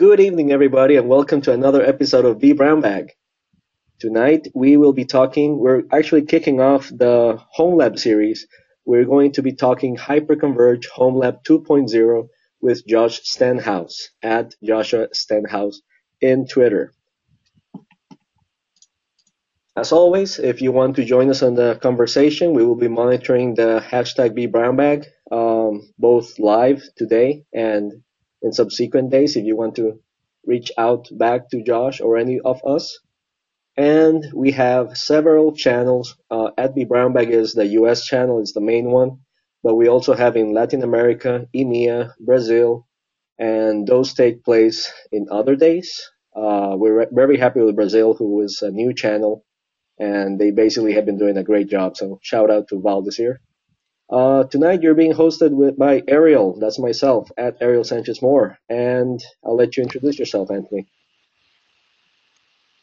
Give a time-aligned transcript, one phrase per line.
[0.00, 3.10] Good evening, everybody, and welcome to another episode of vBrownBag.
[3.98, 8.46] Tonight, we will be talking, we're actually kicking off the Home Lab series.
[8.86, 12.28] We're going to be talking Hyperconverge Home Lab 2.0
[12.62, 15.82] with Josh Stenhouse at Joshua Stenhouse
[16.22, 16.94] in Twitter.
[19.76, 23.54] As always, if you want to join us on the conversation, we will be monitoring
[23.54, 28.02] the hashtag VBrownBag um, both live today and
[28.42, 30.00] in subsequent days if you want to
[30.46, 32.98] reach out back to Josh or any of us.
[33.76, 36.16] And we have several channels.
[36.30, 39.20] Uh, at vBrownBag is the US channel, it's the main one.
[39.62, 42.86] But we also have in Latin America, EMEA, Brazil,
[43.38, 46.10] and those take place in other days.
[46.34, 49.44] Uh, we're very happy with Brazil, who is a new channel,
[49.98, 51.96] and they basically have been doing a great job.
[51.96, 53.40] So shout out to Valdez here.
[54.10, 59.22] Uh, tonight you're being hosted with, by Ariel, that's myself, at Ariel Sanchez Mora, and
[59.44, 60.88] I'll let you introduce yourself, Anthony.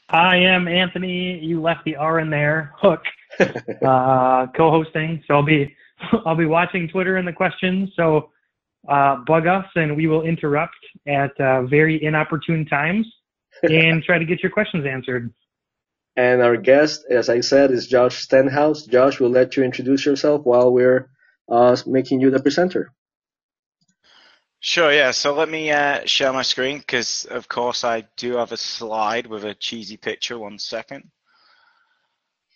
[0.10, 1.38] I am Anthony.
[1.40, 2.74] You left the R in there.
[2.78, 3.02] Hook,
[3.40, 5.22] uh, co-hosting.
[5.28, 5.76] So I'll be
[6.26, 7.90] I'll be watching Twitter and the questions.
[7.98, 8.30] So
[8.88, 13.06] uh, bug us, and we will interrupt at uh, very inopportune times
[13.64, 15.34] and try to get your questions answered.
[16.16, 18.86] And our guest, as I said, is Josh Stenhouse.
[18.86, 21.10] Josh, we'll let you introduce yourself while we're
[21.50, 22.94] uh, making you the presenter.
[24.60, 25.12] Sure, yeah.
[25.12, 29.28] So let me uh, share my screen because, of course, I do have a slide
[29.28, 30.40] with a cheesy picture.
[30.40, 31.12] One second.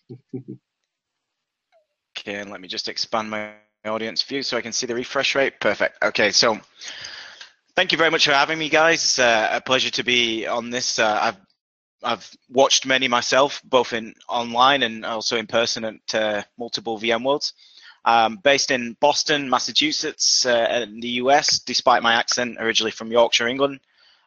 [0.36, 3.52] okay, and let me just expand my
[3.86, 5.59] audience view so I can see the refresh rate.
[5.59, 6.03] Perfect.
[6.03, 6.59] Okay, so
[7.75, 9.03] thank you very much for having me, guys.
[9.03, 10.97] It's uh, a pleasure to be on this.
[10.97, 11.38] Uh, I've
[12.03, 17.53] I've watched many myself, both in online and also in person at uh, multiple VMworlds.
[18.03, 23.47] Um, based in Boston, Massachusetts, uh, in the US, despite my accent, originally from Yorkshire,
[23.47, 23.80] England.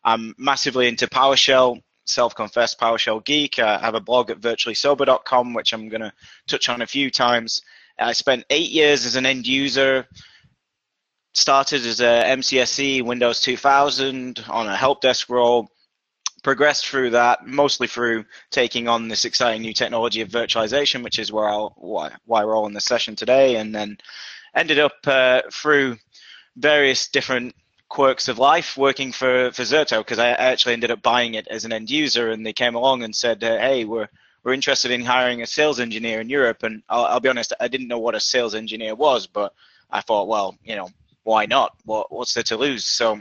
[0.04, 3.58] I'm massively into PowerShell, self-confessed PowerShell geek.
[3.58, 6.12] Uh, I have a blog at virtuallysober.com, which I'm going to
[6.46, 7.62] touch on a few times.
[7.98, 10.06] I spent eight years as an end user,
[11.32, 15.68] started as a MCSE Windows 2000 on a help desk role,
[16.44, 21.32] progressed through that mostly through taking on this exciting new technology of virtualization, which is
[21.32, 23.98] where I'll, why, why we're all in the session today, and then
[24.54, 25.96] ended up uh, through
[26.56, 27.56] various different
[27.88, 31.64] quirks of life working for, for Zerto because I actually ended up buying it as
[31.64, 34.08] an end user and they came along and said, uh, hey, we're,
[34.44, 36.62] we're interested in hiring a sales engineer in Europe.
[36.62, 39.54] And I'll, I'll be honest, I didn't know what a sales engineer was, but
[39.90, 40.90] I thought, well, you know,
[41.22, 41.72] why not?
[41.84, 42.84] What, what's there to lose?
[42.84, 43.20] So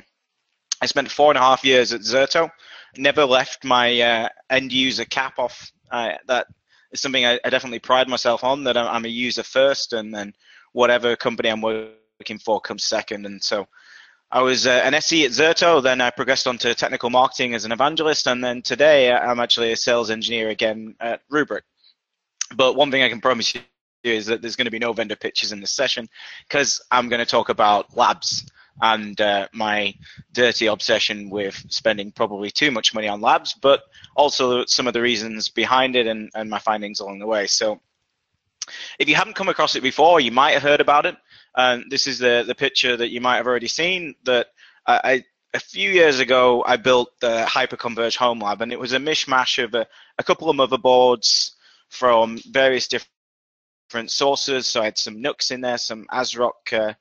[0.81, 2.51] I spent four and a half years at Zerto
[2.97, 5.71] never left my uh, end user cap off.
[5.91, 6.47] Uh, that
[6.91, 8.63] is something I, I, definitely pride myself on.
[8.63, 10.33] That I'm, a user first, and then
[10.71, 13.25] whatever company I'm working for comes second.
[13.25, 13.67] And so
[14.31, 15.81] I was uh, an SE at Zerto.
[15.81, 19.71] Then I progressed on to technical marketing as an evangelist, and then today I'm actually
[19.71, 21.61] a sales engineer again at Rubrik.
[22.55, 23.61] But one thing I can promise you
[24.03, 26.07] is that there's going to be no vendor pitches in this session
[26.47, 28.45] because I'm going to talk about labs
[28.81, 29.93] and uh, my
[30.33, 33.83] dirty obsession with spending probably too much money on labs, but
[34.15, 37.47] also some of the reasons behind it and, and my findings along the way.
[37.47, 37.79] So
[38.99, 41.15] if you haven't come across it before, you might have heard about it.
[41.55, 44.47] And this is the, the picture that you might have already seen that
[44.87, 45.23] I,
[45.53, 49.63] a few years ago, I built the Hyperconverge Home Lab, and it was a mishmash
[49.63, 51.51] of a, a couple of motherboards
[51.89, 54.65] from various different sources.
[54.65, 56.93] So I had some NUCs in there, some ASRock uh,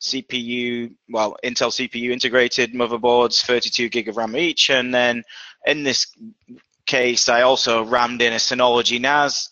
[0.00, 5.24] CPU, well, Intel CPU integrated motherboards, 32 gig of RAM each, and then
[5.66, 6.06] in this
[6.86, 9.50] case, I also rammed in a Synology NAS,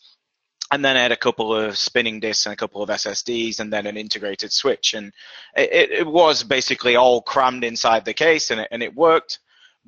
[0.71, 3.73] and then I had a couple of spinning disks and a couple of SSDs, and
[3.73, 5.13] then an integrated switch, and
[5.57, 9.41] it, it was basically all crammed inside the case, and it, and it worked,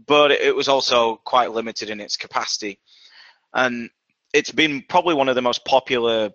[0.06, 2.80] but it was also quite limited in its capacity,
[3.54, 3.90] and
[4.32, 6.28] it's been probably one of the most popular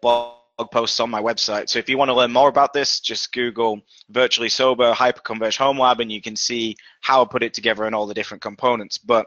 [0.72, 1.70] posts on my website.
[1.70, 5.80] So if you want to learn more about this, just Google Virtually Sober Hyperconverge Home
[5.80, 8.98] Lab and you can see how I put it together and all the different components.
[8.98, 9.26] But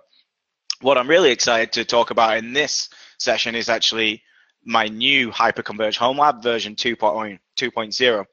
[0.80, 2.88] what I'm really excited to talk about in this
[3.18, 4.22] session is actually
[4.64, 8.24] my new Hyperconverge Home Lab version 2.0.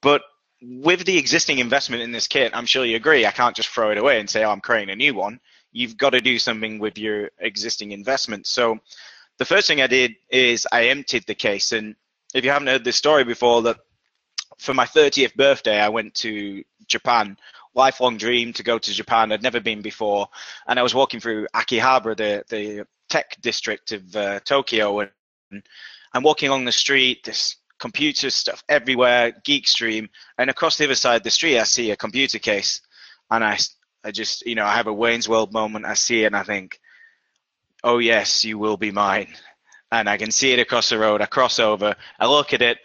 [0.00, 0.22] But
[0.62, 3.90] with the existing investment in this kit, I'm sure you agree, I can't just throw
[3.90, 5.40] it away and say, oh, I'm creating a new one.
[5.72, 8.46] You've got to do something with your existing investment.
[8.46, 8.78] So
[9.38, 11.96] the first thing I did is I emptied the case and
[12.34, 13.78] if you haven't heard this story before, that
[14.58, 17.36] for my 30th birthday, I went to Japan.
[17.74, 19.32] Lifelong dream to go to Japan.
[19.32, 20.28] I'd never been before,
[20.68, 25.62] and I was walking through Akihabara, the the tech district of uh, Tokyo, and
[26.12, 27.24] I'm walking along the street.
[27.24, 31.64] This computer stuff everywhere, geek stream, and across the other side of the street, I
[31.64, 32.82] see a computer case,
[33.30, 33.56] and I
[34.04, 35.84] I just, you know, I have a Wayne's World moment.
[35.84, 36.80] I see it and I think,
[37.84, 39.28] oh yes, you will be mine.
[39.92, 41.20] And I can see it across the road.
[41.20, 41.94] I cross over.
[42.18, 42.78] I look at it.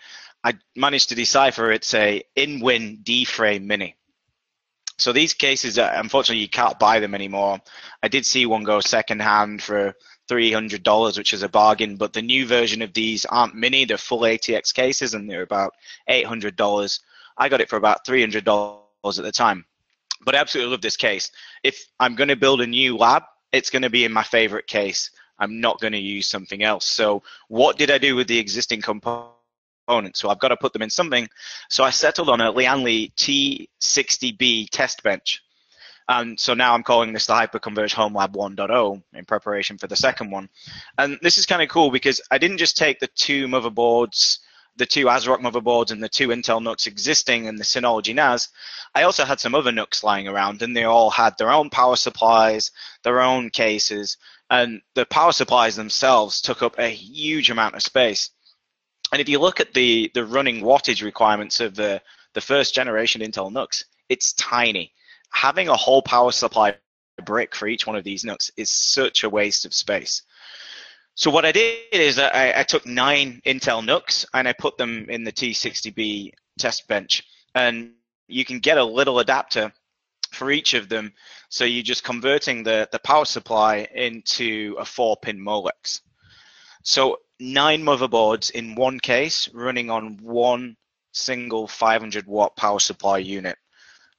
[0.44, 3.96] I managed to decipher it's a in-win D-frame mini.
[5.00, 7.60] So these cases, uh, unfortunately, you can't buy them anymore.
[8.04, 9.96] I did see one go secondhand for
[10.30, 14.22] $300, which is a bargain, but the new version of these aren't mini, they're full
[14.22, 15.74] ATX cases and they're about
[16.10, 17.00] $800.
[17.38, 19.66] I got it for about $300 at the time.
[20.26, 21.32] But I absolutely love this case.
[21.64, 24.68] If I'm going to build a new lab, it's going to be in my favorite
[24.68, 25.12] case.
[25.40, 26.86] I'm not going to use something else.
[26.86, 30.20] So what did I do with the existing components?
[30.20, 31.28] So I've got to put them in something.
[31.70, 32.84] So I settled on a Lian
[33.16, 35.42] T60B test bench.
[36.10, 39.96] And so now I'm calling this the Hyperconverge Home Lab 1.0 in preparation for the
[39.96, 40.50] second one.
[40.98, 44.40] And this is kind of cool because I didn't just take the two motherboards,
[44.78, 48.50] the two ASRock motherboards and the two Intel NUCs existing in the Synology NAS.
[48.96, 51.96] I also had some other NUCs lying around and they all had their own power
[51.96, 52.72] supplies,
[53.04, 54.18] their own cases,
[54.50, 58.30] and the power supplies themselves took up a huge amount of space.
[59.12, 62.02] And if you look at the, the running wattage requirements of the,
[62.34, 64.94] the first generation Intel NUCs, it's tiny
[65.32, 66.76] having a whole power supply
[67.24, 70.22] brick for each one of these NUCs is such a waste of space.
[71.18, 75.08] So what I did is I, I took nine Intel NUCs and I put them
[75.10, 77.24] in the T60B test bench.
[77.56, 77.94] And
[78.28, 79.74] you can get a little adapter
[80.30, 81.12] for each of them.
[81.50, 86.02] So you're just converting the, the power supply into a four pin Molex.
[86.84, 90.78] So nine motherboards in one case running on one
[91.14, 93.58] single 500 watt power supply unit.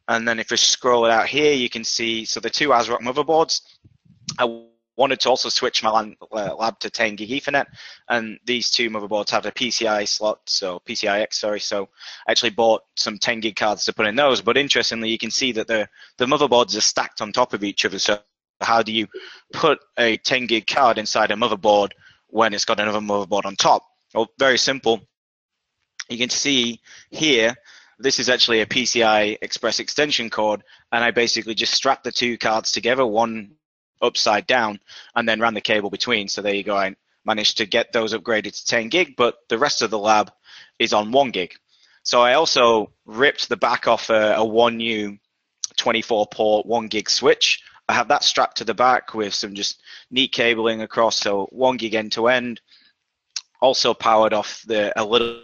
[0.08, 3.02] And then if we scroll it out here, you can see, so the two ASRock
[3.02, 3.60] motherboards,
[4.36, 4.64] I
[4.98, 7.66] wanted to also switch my uh, lab to 10 gig Ethernet,
[8.08, 11.88] and these two motherboards have a PCI slot, so PCIX, sorry, so
[12.26, 15.30] I actually bought some 10 gig cards to put in those, but interestingly, you can
[15.30, 18.18] see that the, the motherboards are stacked on top of each other, so
[18.60, 19.06] how do you
[19.52, 21.92] put a 10 gig card inside a motherboard
[22.26, 23.84] when it's got another motherboard on top?
[24.14, 25.00] Well, very simple.
[26.08, 26.80] You can see
[27.10, 27.54] here
[28.00, 32.36] this is actually a PCI Express extension cord, and I basically just strap the two
[32.38, 33.52] cards together, one
[34.00, 34.80] upside down,
[35.14, 36.28] and then ran the cable between.
[36.28, 36.76] So there you go.
[36.76, 40.32] I managed to get those upgraded to 10 gig, but the rest of the lab
[40.78, 41.54] is on one gig.
[42.02, 45.18] So I also ripped the back off a, a one U
[45.76, 47.62] 24 port one gig switch.
[47.88, 49.80] I have that strapped to the back with some just
[50.10, 52.60] neat cabling across, so one gig end to end.
[53.60, 55.42] Also powered off the a little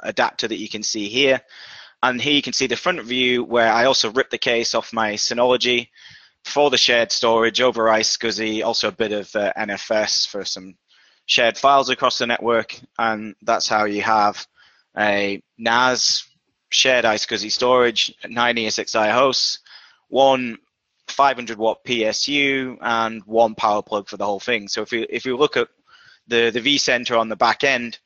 [0.00, 1.40] adapter that you can see here.
[2.02, 4.92] And here you can see the front view where I also ripped the case off
[4.92, 5.88] my Synology
[6.44, 10.74] for the shared storage over iSCSI, also a bit of uh, NFS for some
[11.26, 12.78] shared files across the network.
[12.98, 14.46] And that's how you have
[14.98, 16.24] a NAS
[16.70, 19.58] shared iSCSI storage, nine ESXi hosts,
[20.08, 20.58] one
[21.08, 24.68] 500 watt PSU, and one power plug for the whole thing.
[24.68, 25.68] So if you if you look at
[26.26, 27.98] the the vCenter on the back end,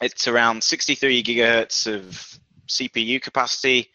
[0.00, 2.38] it's around 63 gigahertz of
[2.68, 3.90] CPU capacity,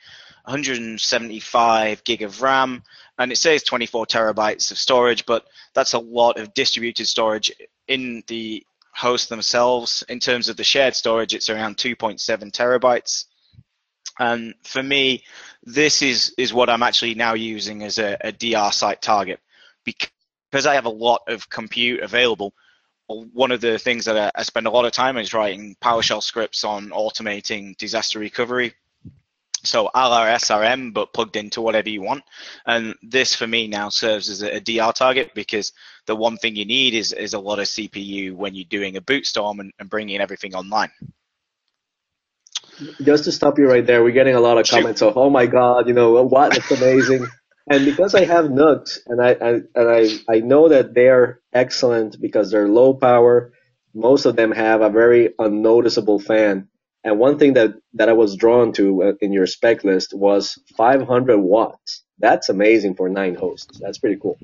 [0.46, 2.84] 175 gig of RAM,
[3.18, 7.52] and it says 24 terabytes of storage, but that's a lot of distributed storage
[7.88, 10.04] in the host themselves.
[10.10, 12.20] In terms of the shared storage, it's around 2.7
[12.52, 13.26] terabytes.
[14.20, 15.24] And for me,
[15.64, 19.40] this is, is what I'm actually now using as a, a DR site target.
[19.84, 22.54] Because I have a lot of compute available,
[23.08, 26.22] one of the things that I, I spend a lot of time is writing PowerShell
[26.22, 28.74] scripts on automating disaster recovery.
[29.68, 32.24] So a la SRM, but plugged into whatever you want.
[32.66, 35.74] And this for me now serves as a, DR target because
[36.06, 39.02] the one thing you need is, is a lot of CPU when you're doing a
[39.02, 40.92] boot storm and, and bringing everything online.
[43.02, 45.48] Just to stop you right there, we're getting a lot of comments of, "Oh my
[45.48, 46.56] God, you know what?
[46.56, 47.26] It's amazing."
[47.70, 49.90] and because I have NUCs and I, I and
[50.30, 53.52] I, I know that they're excellent because they're low power.
[53.96, 56.68] Most of them have a very unnoticeable fan.
[57.08, 60.60] And one thing that, that I was drawn to uh, in your spec list was
[60.76, 62.04] 500 watts.
[62.20, 63.80] That's amazing for nine hosts.
[63.80, 64.38] That's pretty cool.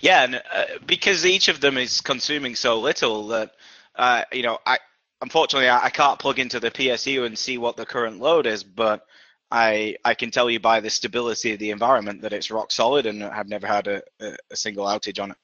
[0.00, 3.52] Yeah, and uh, because each of them is consuming so little that
[3.94, 4.78] uh, you know, I
[5.22, 8.64] unfortunately I, I can't plug into the PSU and see what the current load is,
[8.64, 9.06] but
[9.48, 13.06] I I can tell you by the stability of the environment that it's rock solid
[13.06, 15.36] and I've never had a, a, a single outage on it.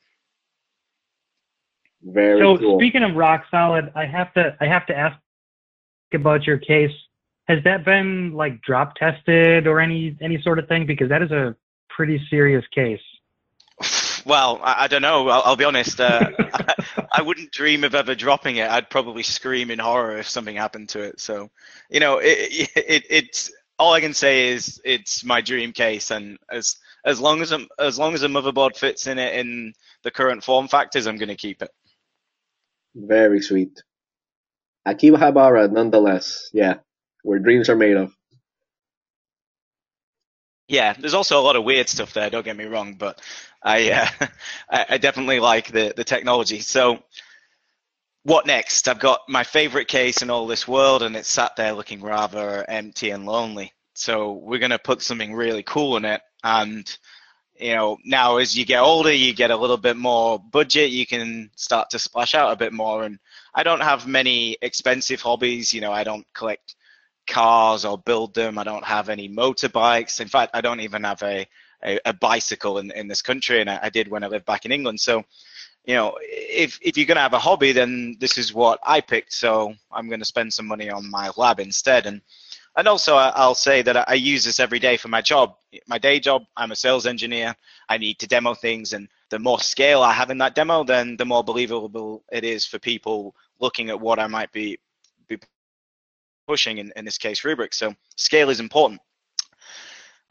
[2.02, 2.78] Very so cool.
[2.80, 5.16] speaking of rock solid, I have to I have to ask
[6.14, 6.92] about your case.
[7.48, 10.86] Has that been like drop tested or any any sort of thing?
[10.86, 11.54] Because that is a
[11.90, 13.00] pretty serious case.
[14.26, 15.28] Well, I, I don't know.
[15.28, 16.00] I'll, I'll be honest.
[16.00, 16.74] Uh, I,
[17.12, 18.70] I, wouldn't dream of ever dropping it.
[18.70, 21.20] I'd probably scream in horror if something happened to it.
[21.20, 21.50] So,
[21.90, 26.38] you know, it, it, it's all I can say is it's my dream case, and
[26.50, 30.10] as as long as I'm, as long as a motherboard fits in it in the
[30.10, 31.70] current form factors, I'm going to keep it.
[32.94, 33.82] Very sweet.
[34.86, 36.50] Akihabara, nonetheless.
[36.52, 36.76] Yeah,
[37.22, 38.12] where dreams are made of.
[40.68, 42.30] Yeah, there's also a lot of weird stuff there.
[42.30, 43.20] Don't get me wrong, but
[43.62, 44.26] I uh,
[44.90, 46.60] I definitely like the the technology.
[46.60, 47.02] So,
[48.24, 48.88] what next?
[48.88, 52.64] I've got my favorite case in all this world, and it's sat there looking rather
[52.68, 53.72] empty and lonely.
[53.94, 56.86] So we're gonna put something really cool in it, and
[57.58, 60.90] you know now as you get older, you get a little bit more budget.
[60.90, 63.04] You can start to splash out a bit more.
[63.04, 63.18] And
[63.54, 65.72] I don't have many expensive hobbies.
[65.72, 66.74] You know, I don't collect
[67.26, 68.58] cars or build them.
[68.58, 70.20] I don't have any motorbikes.
[70.20, 71.46] In fact, I don't even have a,
[71.84, 74.64] a, a bicycle in, in this country, and I, I, did when I lived back
[74.64, 75.00] in England.
[75.00, 75.24] So,
[75.84, 79.00] you know, if, if you're going to have a hobby, then this is what I
[79.00, 79.32] picked.
[79.32, 82.06] So I'm going to spend some money on my lab instead.
[82.06, 82.22] And
[82.76, 85.56] and also, I'll say that I use this every day for my job.
[85.86, 87.54] My day job, I'm a sales engineer.
[87.88, 91.16] I need to demo things, and the more scale I have in that demo, then
[91.16, 94.78] the more believable it is for people looking at what I might be
[96.46, 97.74] pushing in, in this case Rubrik.
[97.74, 99.00] So scale is important.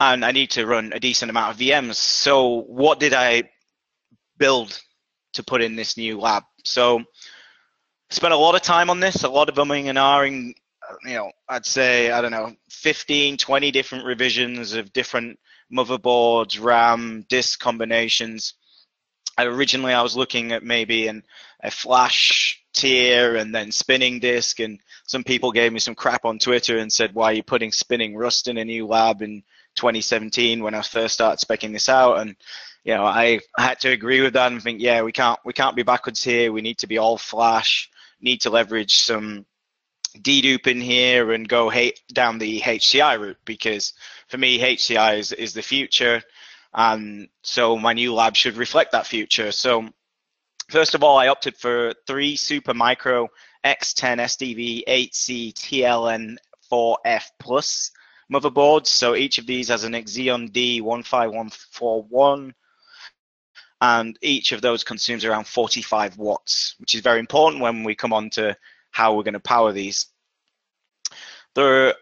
[0.00, 1.96] And I need to run a decent amount of VMs.
[1.96, 3.44] So what did I
[4.38, 4.80] build
[5.34, 6.44] to put in this new lab?
[6.64, 7.02] So
[8.10, 10.54] spent a lot of time on this, a lot of umming and ahhing,
[11.04, 15.38] you know, I'd say, I don't know, 15, 20 different revisions of different
[15.72, 18.54] motherboards, RAM, disk combinations.
[19.36, 21.24] I, originally, I was looking at maybe an,
[21.62, 26.40] a flash tier and then spinning disk and some people gave me some crap on
[26.40, 29.44] twitter and said why are you putting spinning rust in a new lab in
[29.76, 32.34] 2017 when i first started specking this out and
[32.82, 35.76] you know i, had to agree with that and think yeah we can't we can't
[35.76, 37.88] be backwards here we need to be all flash
[38.20, 39.46] need to leverage some
[40.18, 41.72] dedupe in here and go
[42.12, 43.94] down the hci route because
[44.28, 46.22] for me hci is, is the future
[46.74, 49.88] and so my new lab should reflect that future so
[50.70, 53.28] First of all, I opted for three Supermicro
[53.64, 56.38] X10 SDV 8C
[56.70, 57.90] TLN4F Plus
[58.32, 58.86] motherboards.
[58.86, 62.52] So each of these has an Xeon D-1541
[63.80, 68.14] and each of those consumes around 45 watts, which is very important when we come
[68.14, 68.56] on to
[68.94, 70.06] how we're going to power these.
[71.54, 71.94] They're,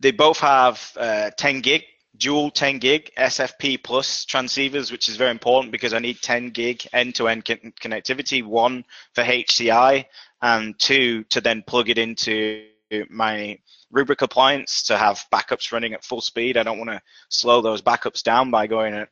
[0.00, 1.84] they both have uh, 10 gig
[2.16, 6.84] dual 10 gig SFP plus transceivers, which is very important because I need 10 gig
[6.92, 8.44] end-to-end connectivity.
[8.44, 8.84] One
[9.14, 10.04] for HCI,
[10.42, 12.66] and two to then plug it into
[13.08, 13.58] my
[13.94, 16.56] Rubrik appliance to have backups running at full speed.
[16.56, 19.08] I don't want to slow those backups down by going at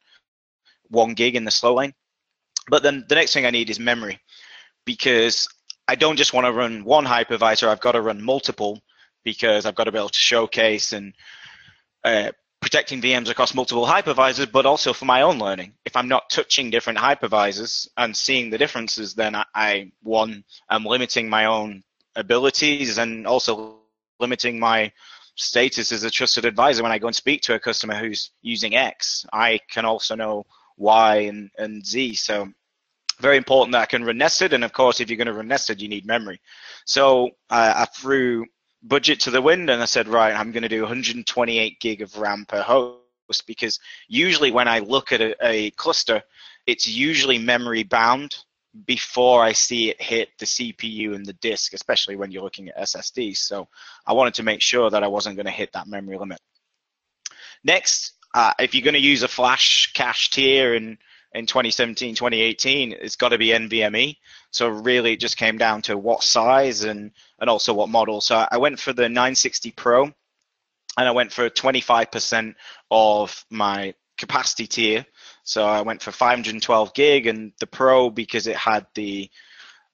[0.89, 1.95] one gig in the slow lane.
[2.69, 4.21] But then the next thing I need is memory
[4.85, 5.49] because
[5.89, 7.69] I don't just want to run one hypervisor.
[7.69, 8.81] I've got to run multiple
[9.25, 11.15] because I've got to be able to showcase and
[12.05, 15.75] uh, protecting VMs across multiple hypervisors, but also for my own learning.
[15.85, 20.85] If I'm not touching different hypervisors and seeing the differences, then I, I one, am
[20.85, 21.83] limiting my own
[22.17, 23.77] abilities and also
[24.19, 24.91] limiting my
[25.37, 28.75] status as a trusted advisor when I go and speak to a customer who's using
[28.75, 29.27] X.
[29.33, 32.15] I can also know Y and, and Z.
[32.15, 32.49] So
[33.21, 34.53] very important that I can run nested.
[34.53, 36.41] And of course, if you're going to run nested, you need memory.
[36.85, 38.47] So uh, I threw
[38.83, 42.17] budget to the wind and I said, right, I'm going to do 128 gig of
[42.17, 46.23] RAM per host because usually when I look at a, a cluster,
[46.67, 48.37] it's usually memory bound
[48.85, 52.79] before I see it hit the CPU and the disk, especially when you're looking at
[52.79, 53.39] SSDs.
[53.39, 53.69] So
[54.07, 56.41] I wanted to make sure that I wasn't going to hit that memory limit.
[57.65, 60.99] Next, uh, if you're going to use a flash cache tier in,
[61.37, 64.17] in 2017, 2018, it's got to be NVMe.
[64.51, 68.21] So really, it just came down to what size and and also what model.
[68.21, 70.15] So I went for the 960 Pro, and
[70.97, 72.55] I went for 25%
[72.91, 75.07] of my capacity tier.
[75.45, 79.31] So I went for 512 gig, and the Pro because it had the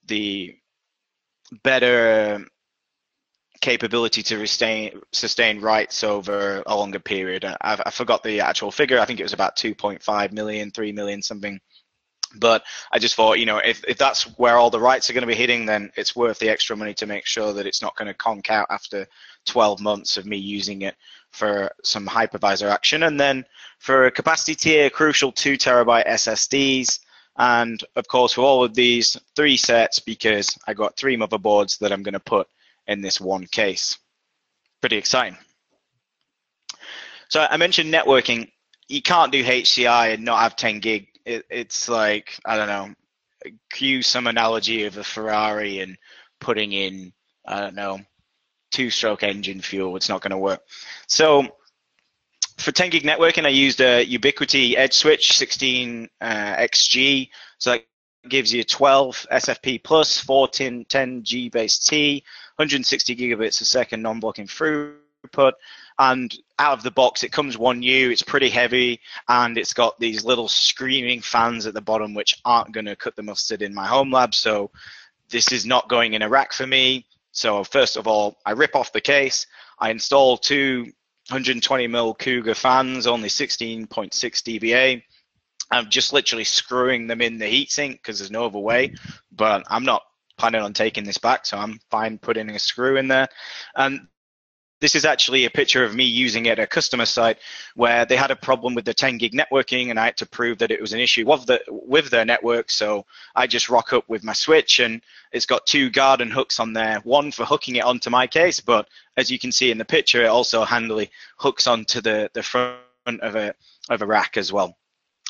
[0.07, 0.55] the
[1.63, 2.45] better
[3.63, 7.45] capability to sustain sustain writes over a longer period.
[7.45, 8.99] I, I forgot the actual figure.
[8.99, 11.59] I think it was about 2.5 million, 3 million, something
[12.35, 15.21] but I just thought, you know, if, if that's where all the rights are going
[15.21, 17.95] to be hitting, then it's worth the extra money to make sure that it's not
[17.95, 19.05] going to conk out after
[19.45, 20.95] 12 months of me using it
[21.31, 23.03] for some hypervisor action.
[23.03, 23.45] And then
[23.79, 26.99] for a capacity tier, crucial two terabyte SSDs.
[27.37, 31.91] And of course, for all of these three sets, because I got three motherboards that
[31.91, 32.47] I'm going to put
[32.87, 33.97] in this one case.
[34.81, 35.37] Pretty exciting.
[37.29, 38.51] So I mentioned networking.
[38.87, 42.93] You can't do HCI and not have 10 gig it, it's like I don't know,
[43.77, 45.97] use some analogy of a Ferrari and
[46.39, 47.13] putting in
[47.45, 47.99] I don't know
[48.71, 49.95] two-stroke engine fuel.
[49.95, 50.61] It's not going to work.
[51.07, 51.47] So
[52.57, 57.29] for 10 gig networking, I used a Ubiquiti Edge Switch 16 uh, XG.
[57.59, 57.83] So that
[58.27, 62.23] gives you 12 SFP plus, 14, 10 G base T,
[62.57, 65.53] 160 gigabits a second non-blocking throughput.
[65.99, 68.09] And out of the box, it comes one U.
[68.09, 72.71] It's pretty heavy, and it's got these little screaming fans at the bottom, which aren't
[72.71, 74.33] going to cut the mustard in my home lab.
[74.33, 74.71] So
[75.29, 77.05] this is not going in a rack for me.
[77.31, 79.47] So first of all, I rip off the case.
[79.79, 80.91] I install two
[81.29, 85.03] 120 mil Cougar fans, only 16.6 dBA.
[85.71, 88.93] I'm just literally screwing them in the heatsink because there's no other way.
[89.31, 90.03] But I'm not
[90.37, 93.27] planning on taking this back, so I'm fine putting a screw in there.
[93.75, 94.07] And
[94.83, 97.37] this is actually a picture of me using it at a customer site
[97.73, 100.57] where they had a problem with the 10 gig networking and I had to prove
[100.57, 102.69] that it was an issue with, the, with their network.
[102.69, 106.73] So I just rock up with my switch and it's got two garden hooks on
[106.73, 109.85] there, one for hooking it onto my case, but as you can see in the
[109.85, 112.75] picture, it also handily hooks onto the, the front
[113.21, 113.55] of a,
[113.89, 114.75] of a rack as well.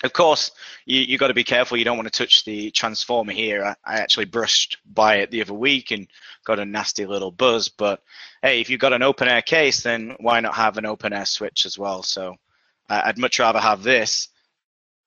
[0.04, 0.52] Of course,
[0.86, 1.78] you, you got to be careful.
[1.78, 3.64] You don't want to touch the transformer here.
[3.64, 6.08] I, I, actually brushed by it the other week and
[6.44, 7.70] got a nasty little buzz.
[7.70, 8.02] But
[8.42, 11.26] hey, if you've got an open air case, then why not have an open air
[11.26, 12.04] switch as well?
[12.04, 12.36] So
[12.90, 14.28] uh, I'd much rather have this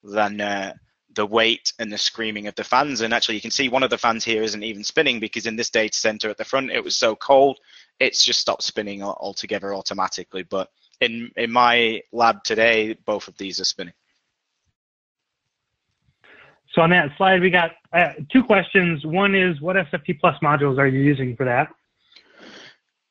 [0.03, 0.73] than uh,
[1.15, 3.03] the weight and the screaming of the fans.
[3.03, 5.57] And actually, you can see one of the fans here isn't even spinning because in
[5.57, 7.59] this data center at the front, it was so cold,
[8.01, 10.43] it's just stopped spinning altogether automatically.
[10.43, 10.71] But
[11.03, 13.93] in in my lab today, both of these are spinning.
[16.77, 19.07] So on that slide, we got uh, two questions.
[19.07, 21.69] One is, what SFP Plus modules are you using for that?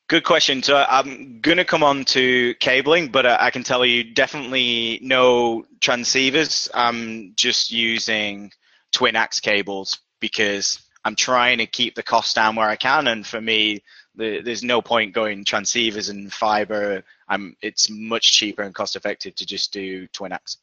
[0.08, 0.62] Good question.
[0.62, 5.66] So I'm going to come on to cabling, but I can tell you definitely no
[5.80, 6.70] transceivers.
[6.76, 8.52] I'm just using
[8.94, 13.08] twinax cables because I'm trying to keep the cost down where I can.
[13.08, 13.82] And for me,
[14.14, 17.04] the, there's no point going transceivers and fiber.
[17.28, 20.58] I'm, it's much cheaper and cost effective to just do twinax.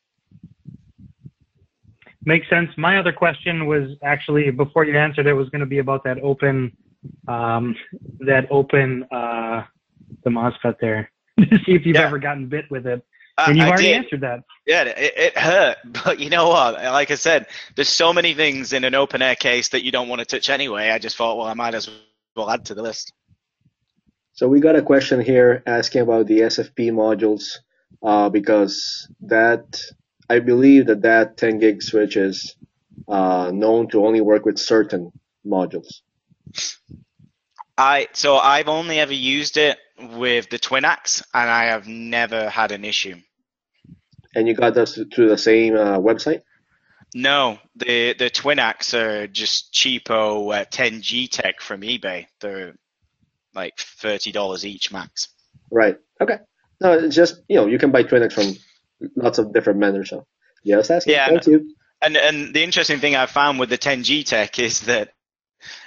[2.24, 2.70] Makes sense.
[2.76, 6.18] My other question was actually before you answered it was going to be about that
[6.22, 6.76] open,
[7.26, 7.74] um,
[8.20, 9.64] that open, uh,
[10.24, 12.02] the MOSFET there to see if you've yeah.
[12.02, 13.04] ever gotten bit with it.
[13.38, 13.96] Uh, and you've already did.
[13.96, 14.44] answered that.
[14.66, 16.74] Yeah, it, it hurt, but you know what?
[16.74, 20.08] Like I said, there's so many things in an open air case that you don't
[20.08, 20.90] want to touch anyway.
[20.90, 21.90] I just thought, well, I might as
[22.36, 23.12] well add to the list.
[24.34, 27.58] So we got a question here asking about the SFP modules
[28.02, 29.82] uh, because that
[30.32, 32.56] I believe that that 10 gig switch is
[33.06, 35.12] uh, known to only work with certain
[35.46, 36.00] modules.
[37.76, 42.72] I so I've only ever used it with the Twinax, and I have never had
[42.72, 43.16] an issue.
[44.34, 46.40] And you got this through the same uh, website?
[47.14, 52.24] No, the the Twinax are just cheapo uh, 10Gtek from eBay.
[52.40, 52.74] They're
[53.54, 55.28] like thirty dollars each max.
[55.70, 55.98] Right.
[56.22, 56.38] Okay.
[56.80, 58.54] No, it's just you know you can buy Twinax from
[59.16, 60.10] lots of different vendors.
[60.10, 60.26] So
[60.62, 61.14] yes, asking.
[61.14, 61.74] Yeah, Thank you.
[62.00, 65.12] And and the interesting thing I've found with the 10Gtek is that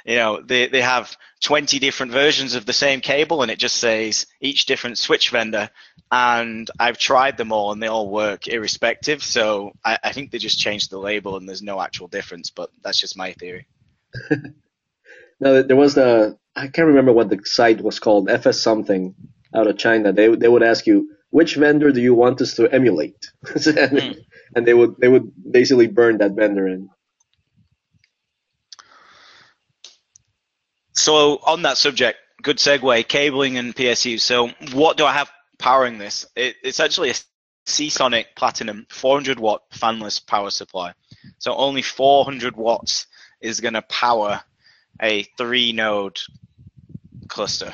[0.06, 3.78] you know they, they have 20 different versions of the same cable and it just
[3.78, 5.70] says each different switch vendor
[6.12, 10.38] and i've tried them all and they all work irrespective so i, I think they
[10.38, 13.68] just changed the label and there's no actual difference but that's just my theory
[15.40, 19.16] no there was the i can't remember what the site was called fs something
[19.54, 22.66] out of china they, they would ask you which vendor do you want us to
[22.74, 23.30] emulate?
[23.44, 24.18] and, mm.
[24.56, 26.90] and, they would they would basically burn that vendor in.
[30.94, 34.18] So on that subject, good segue, cabling and PSU.
[34.18, 36.26] So what do I have powering this?
[36.38, 37.16] It, it's actually a
[37.66, 40.94] Seasonic Platinum 400 watt fanless power supply.
[41.40, 43.08] So only 400 watts
[43.42, 44.42] is going to power
[45.02, 46.18] a three node
[47.28, 47.74] cluster.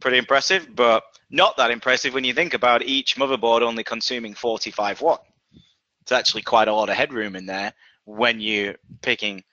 [0.00, 5.00] Pretty impressive, but not that impressive when you think about each motherboard only consuming 45
[5.02, 5.22] watt.
[6.02, 7.72] It's actually quite a lot of headroom in there
[8.04, 9.44] when you're picking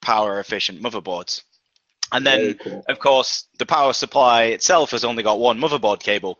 [0.00, 1.42] power efficient motherboards.
[2.12, 2.84] And then, cool.
[2.88, 6.38] of course, the power supply itself has only got one motherboard cable.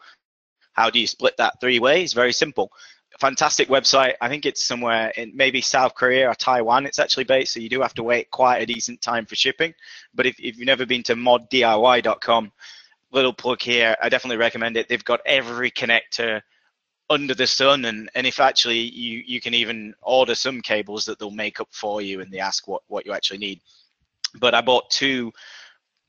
[0.72, 2.12] How do you split that three ways?
[2.12, 2.70] Very simple.
[3.18, 4.14] Fantastic website.
[4.20, 6.86] I think it's somewhere in maybe South Korea or Taiwan.
[6.86, 9.74] It's actually based, so you do have to wait quite a decent time for shipping.
[10.14, 12.52] But if, if you've never been to moddiy.com,
[13.16, 13.96] little plug here.
[14.02, 14.88] I definitely recommend it.
[14.88, 16.42] They've got every connector
[17.08, 21.18] under the sun and, and if actually you, you can even order some cables that
[21.18, 23.60] they'll make up for you and they ask what, what you actually need.
[24.38, 25.32] But I bought two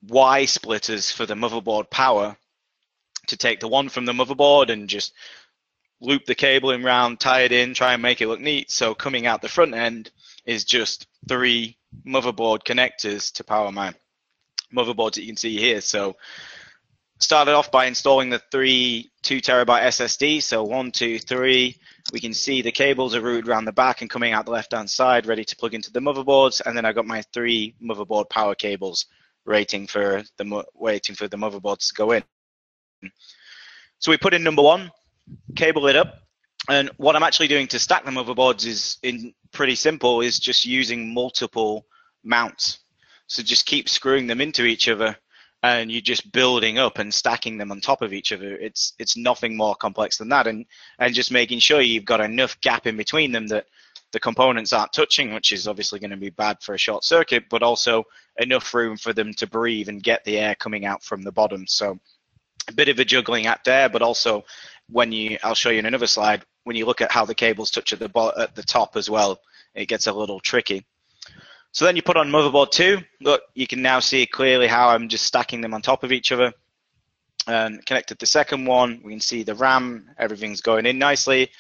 [0.08, 2.36] Y splitters for the motherboard power
[3.28, 5.14] to take the one from the motherboard and just
[6.02, 8.70] loop the cabling round, tie it in, try and make it look neat.
[8.70, 10.12] So coming out the front end
[10.46, 13.96] is just three motherboard connectors to power mine.
[14.74, 15.82] motherboards that you can see here.
[15.82, 16.16] So
[17.20, 20.42] started off by installing the three two terabyte SSD.
[20.42, 21.78] So one, two, three.
[22.14, 24.72] We can see the cables are routed around the back and coming out the left
[24.72, 26.62] hand side, ready to plug into the motherboards.
[26.66, 29.06] And then I got my three motherboard power cables
[29.46, 32.24] waiting for the waiting for the motherboards to go in.
[34.00, 34.92] So we put in number one,
[35.56, 36.20] cable it up,
[36.70, 40.66] and what I'm actually doing to stack the motherboards is in pretty simple, is just
[40.66, 41.86] using multiple
[42.24, 42.80] mounts.
[43.28, 45.18] So just keep screwing them into each other
[45.76, 48.56] and you're just building up and stacking them on top of each other.
[48.56, 50.66] It's it's nothing more complex than that, and
[51.00, 53.66] and just making sure you've got enough gap in between them that
[54.12, 57.46] the components aren't touching, which is obviously going to be bad for a short circuit,
[57.50, 58.06] but also
[58.38, 61.68] enough room for them to breathe and get the air coming out from the bottom.
[61.68, 62.00] So
[62.68, 64.46] a bit of a juggling act there, but also
[64.90, 67.72] when you, I'll show you in another slide, when you look at how the cables
[67.72, 69.40] touch at the at the top as well,
[69.76, 70.86] it gets a little tricky.
[71.78, 73.02] So then you put on motherboard two.
[73.22, 76.32] Look, you can now see clearly how I'm just stacking them on top of each
[76.32, 76.52] other.
[77.46, 81.52] And connected the second one, we can see the RAM, everything's going in nicely.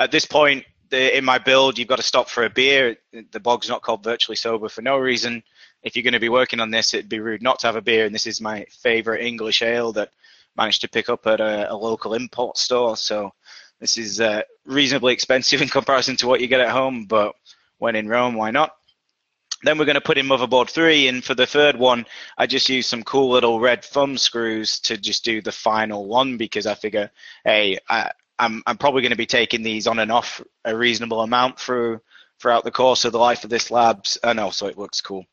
[0.00, 2.96] At this point, the, in my build, you've got to stop for a beer.
[3.12, 5.42] The bog's not called virtually sober for no reason.
[5.82, 7.82] If you're going to be working on this, it'd be rude not to have a
[7.82, 8.06] beer.
[8.06, 10.12] And this is my favorite English ale that
[10.56, 12.96] managed to pick up at a, a local import store.
[12.96, 13.34] So
[13.80, 17.34] this is uh, reasonably expensive in comparison to what you get at home, but
[17.76, 18.77] when in Rome, why not?
[19.64, 22.68] Then we're going to put in motherboard three, and for the third one, I just
[22.68, 26.74] use some cool little red thumb screws to just do the final one because I
[26.74, 27.10] figure,
[27.44, 31.22] hey, I, I'm I'm probably going to be taking these on and off a reasonable
[31.22, 32.00] amount through
[32.40, 35.24] throughout the course of the life of this labs, and also it looks cool.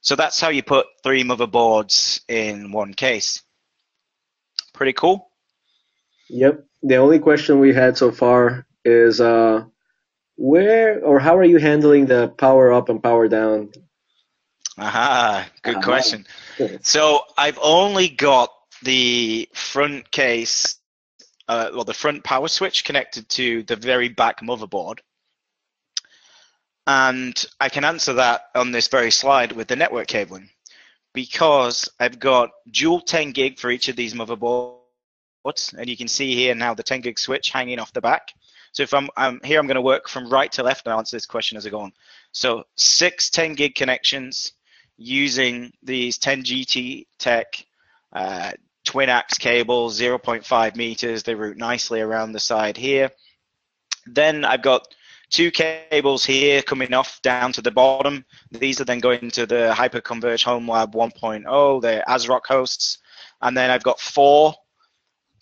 [0.00, 3.42] So that's how you put three motherboards in one case.
[4.72, 5.30] Pretty cool.
[6.30, 6.64] Yep.
[6.82, 9.64] The only question we had so far is uh,
[10.38, 13.70] where or how are you handling the power up and power down?
[14.78, 16.26] Aha, good question.
[16.82, 18.50] So I've only got
[18.82, 20.76] the front case,
[21.46, 24.98] uh, well, the front power switch connected to the very back motherboard.
[26.88, 30.50] And I can answer that on this very slide with the network cabling
[31.14, 35.74] because I've got dual 10 gig for each of these motherboards.
[35.76, 38.32] And you can see here now the 10 gig switch hanging off the back.
[38.78, 41.16] So if I'm, I'm here, I'm going to work from right to left and answer
[41.16, 41.92] this question as I go on.
[42.30, 44.52] So six 10 gig connections
[44.96, 47.66] using these 10 GT Tech
[48.12, 48.52] uh,
[48.86, 51.24] twinax cables, 0.5 meters.
[51.24, 53.10] They route nicely around the side here.
[54.06, 54.86] Then I've got
[55.28, 58.24] two cables here coming off down to the bottom.
[58.52, 62.98] These are then going to the Hyperconverge Home Lab 1.0, the ASRock hosts.
[63.42, 64.54] And then I've got four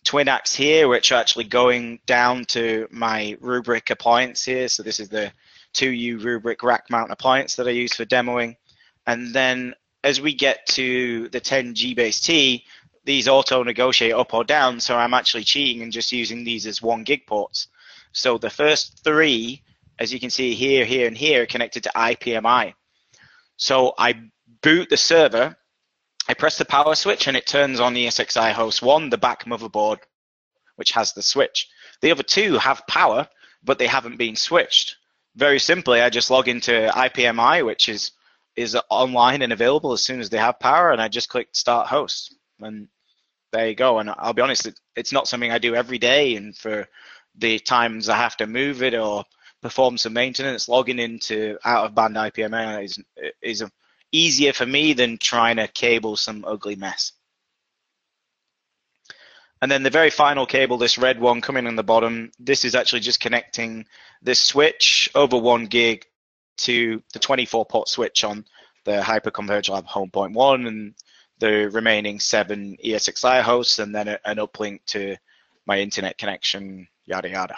[0.07, 4.69] twinax here, which are actually going down to my Rubrik appliance here.
[4.69, 5.33] So this is the
[5.75, 8.57] 2U Rubrik rack mount appliance that I use for demoing.
[9.07, 12.65] And then as we get to the 10G base T,
[13.05, 14.81] these auto negotiate up or down.
[14.81, 17.69] So I'm actually cheating and just using these as one gig ports.
[18.13, 19.63] So the first three,
[19.99, 22.75] as you can see here, here, and here, connected to IPMI.
[23.57, 24.15] So I
[24.63, 25.57] boot the server
[26.29, 29.99] I press the power switch and it turns on ESXi host 1, the back motherboard,
[30.75, 31.69] which has the switch.
[32.01, 33.29] The other two have power,
[33.63, 34.97] but they haven't been switched.
[35.37, 38.13] Very simply, I just log into IPMI, which is
[38.57, 41.89] is online and available as soon as they have power, and I just click start
[41.89, 42.89] host, and
[43.53, 43.99] there you go.
[43.99, 46.89] And I'll be honest, it, it's not something I do every day, and for
[47.37, 49.25] the times I have to move it or
[49.61, 52.99] perform some maintenance, logging into out of band IPMI is
[53.43, 53.71] is a
[54.17, 57.13] easier for me than trying to cable some ugly mess.
[59.63, 62.75] And then the very final cable, this red one coming on the bottom, this is
[62.75, 63.87] actually just connecting
[64.23, 66.05] this switch over one gig
[66.59, 68.45] to the 24 port switch on
[68.85, 70.95] the Hyperconverge Lab Home Point 1 and
[71.39, 75.17] the remaining seven ESXi hosts and then an uplink to
[75.67, 77.57] my internet connection, yada yada.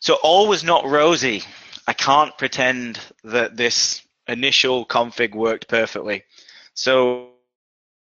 [0.00, 1.42] So all was not rosy.
[1.88, 6.22] I can't pretend that this initial config worked perfectly.
[6.74, 7.30] So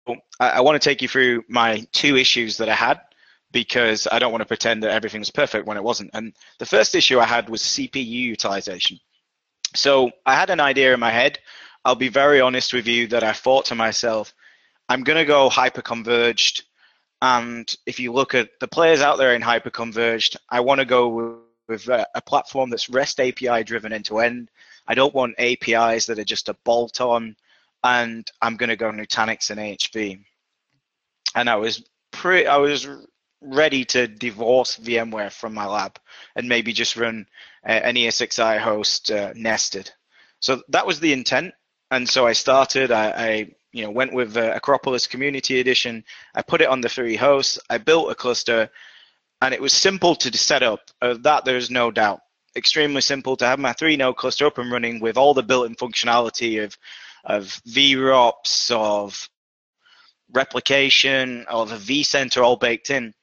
[0.08, 3.02] I, I want to take you through my two issues that I had
[3.52, 6.12] because I don't want to pretend that everything was perfect when it wasn't.
[6.14, 9.00] And the first issue I had was CPU utilization.
[9.74, 11.40] So I had an idea in my head.
[11.84, 14.32] I'll be very honest with you that I thought to myself,
[14.90, 16.66] I'm going to go hyper-converged.
[17.24, 21.42] And if you look at the players out there in hyper-converged, I want to go
[21.72, 24.52] with a, a platform that's REST API driven end to end.
[24.88, 27.36] I don't want APIs that are just a bolt on,
[27.84, 30.24] and I'm going to go Nutanix and AHV.
[31.34, 32.88] And I was pretty, I was
[33.42, 35.98] ready to divorce VMware from my lab
[36.36, 37.26] and maybe just run
[37.66, 39.92] uh, an ESXi host uh, nested.
[40.40, 41.54] So that was the intent.
[41.90, 46.04] And so I started, I, I you know, went with uh, Acropolis Community Edition.
[46.36, 47.58] I put it on the three hosts.
[47.70, 48.70] I built a cluster,
[49.42, 50.80] and it was simple to set up.
[51.02, 52.22] Of that, there's no doubt.
[52.56, 55.76] Extremely simple to have my three node cluster up and running with all the built-in
[55.76, 56.78] functionality of
[57.24, 59.30] of VROPS, of
[60.34, 63.14] replication, of a vCenter all baked in.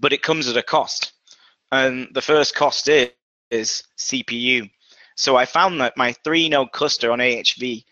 [0.00, 1.12] But it comes at a cost,
[1.72, 3.10] and the first cost is,
[3.50, 4.70] is CPU.
[5.16, 7.84] So I found that my three node cluster on AHV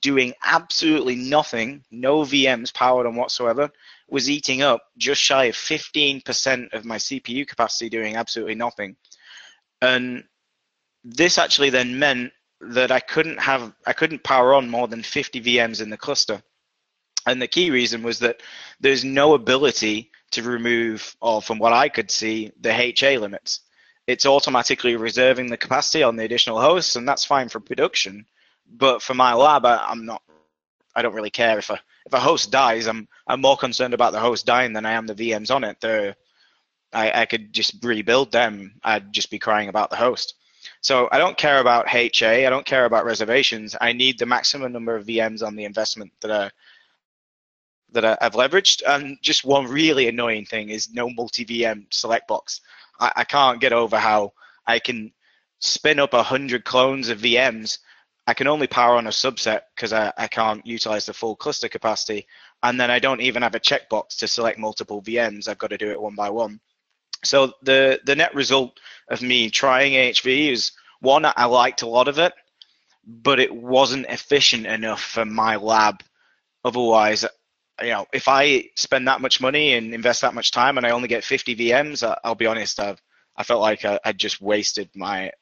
[0.00, 3.70] doing absolutely nothing, no VMs powered on whatsoever,
[4.08, 8.96] was eating up just shy of 15% of my CPU capacity doing absolutely nothing.
[9.82, 10.24] And
[11.04, 15.40] this actually then meant that I couldn't have I couldn't power on more than 50
[15.40, 16.42] VMs in the cluster.
[17.26, 18.42] And the key reason was that
[18.80, 23.60] there's no ability to remove, or from what I could see, the HA limits.
[24.06, 28.24] It's automatically reserving the capacity on the additional hosts, and that's fine for production.
[28.66, 30.22] But for my lab, I, am not.
[30.94, 32.86] I don't really care if a if a host dies.
[32.86, 35.80] I'm I'm more concerned about the host dying than I am the VMs on it.
[35.80, 36.16] The
[36.92, 38.80] I, I could just rebuild them.
[38.82, 40.34] I'd just be crying about the host.
[40.80, 42.46] So I don't care about HA.
[42.46, 43.76] I don't care about reservations.
[43.80, 46.50] I need the maximum number of VMs on the investment that I
[47.92, 48.82] that I, have leveraged.
[48.86, 52.62] And just one really annoying thing is no multi VM select box.
[52.98, 54.32] I, I can't get over how
[54.66, 55.12] I can
[55.60, 57.78] spin up a hundred clones of VMs
[58.28, 61.66] I can only power on a subset because I, I can't utilize the full cluster
[61.66, 62.26] capacity.
[62.62, 65.48] And then I don't even have a checkbox to select multiple VMs.
[65.48, 66.60] I've got to do it one by one.
[67.24, 72.06] So the, the net result of me trying AHV is one, I liked a lot
[72.06, 72.34] of it,
[73.06, 76.02] but it wasn't efficient enough for my lab.
[76.66, 77.24] Otherwise,
[77.80, 80.90] you know, if I spend that much money and invest that much time and I
[80.90, 83.00] only get 50 VMs, I'll be honest, I've,
[83.38, 85.32] I felt like I, I just wasted my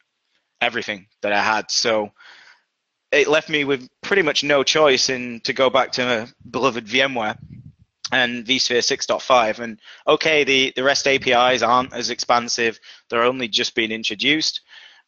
[0.60, 1.68] everything that I had.
[1.68, 2.12] So
[3.12, 7.38] it left me with pretty much no choice in to go back to beloved VMware
[8.12, 9.58] and vSphere 6.5.
[9.60, 12.78] And okay, the, the REST APIs aren't as expansive.
[13.08, 14.60] They're only just being introduced.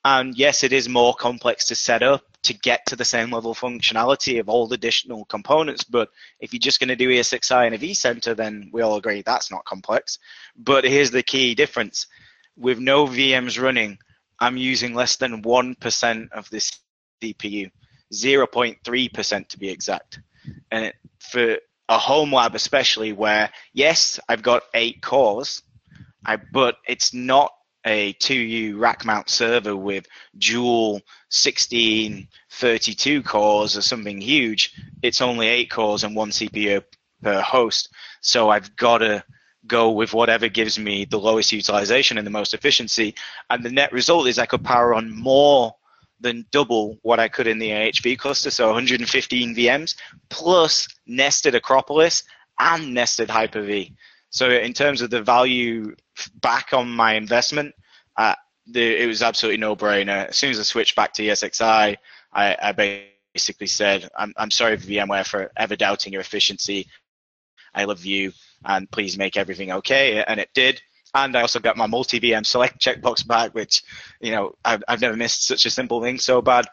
[0.04, 3.50] And yes, it is more complex to set up to get to the same level
[3.50, 5.84] of functionality of all the additional components.
[5.84, 6.08] But
[6.40, 9.50] if you're just going to do ESXi and a vCenter, then we all agree that's
[9.50, 10.18] not complex.
[10.56, 12.06] But here's the key difference.
[12.56, 13.98] With no VMs running,
[14.40, 16.78] I'm using less than 1% of this
[17.22, 17.70] CPU.
[18.12, 20.20] 0.3% to be exact.
[20.70, 25.62] And it, for a home lab, especially where, yes, I've got eight cores,
[26.24, 27.52] I, but it's not
[27.86, 34.74] a 2U rack mount server with dual 16, 32 cores or something huge.
[35.02, 36.84] It's only eight cores and one CPU
[37.22, 37.90] per host.
[38.20, 39.24] So I've got to
[39.66, 43.14] go with whatever gives me the lowest utilization and the most efficiency.
[43.50, 45.74] And the net result is I could power on more
[46.20, 49.96] than double what I could in the AHV cluster, so 115 VMs
[50.28, 52.24] plus nested Acropolis
[52.58, 53.94] and nested Hyper-V.
[54.30, 55.94] So in terms of the value
[56.40, 57.74] back on my investment,
[58.16, 58.34] uh,
[58.66, 60.28] the, it was absolutely no-brainer.
[60.28, 61.96] As soon as I switched back to ESXi,
[62.32, 62.72] I, I
[63.34, 66.88] basically said, I'm, I'm sorry VMware for ever doubting your efficiency.
[67.74, 68.32] I love you,
[68.64, 70.22] and please make everything okay.
[70.24, 70.82] And it did
[71.14, 73.82] and I also got my multi-VM select checkbox back, which,
[74.20, 76.66] you know, I've, I've never missed such a simple thing so bad.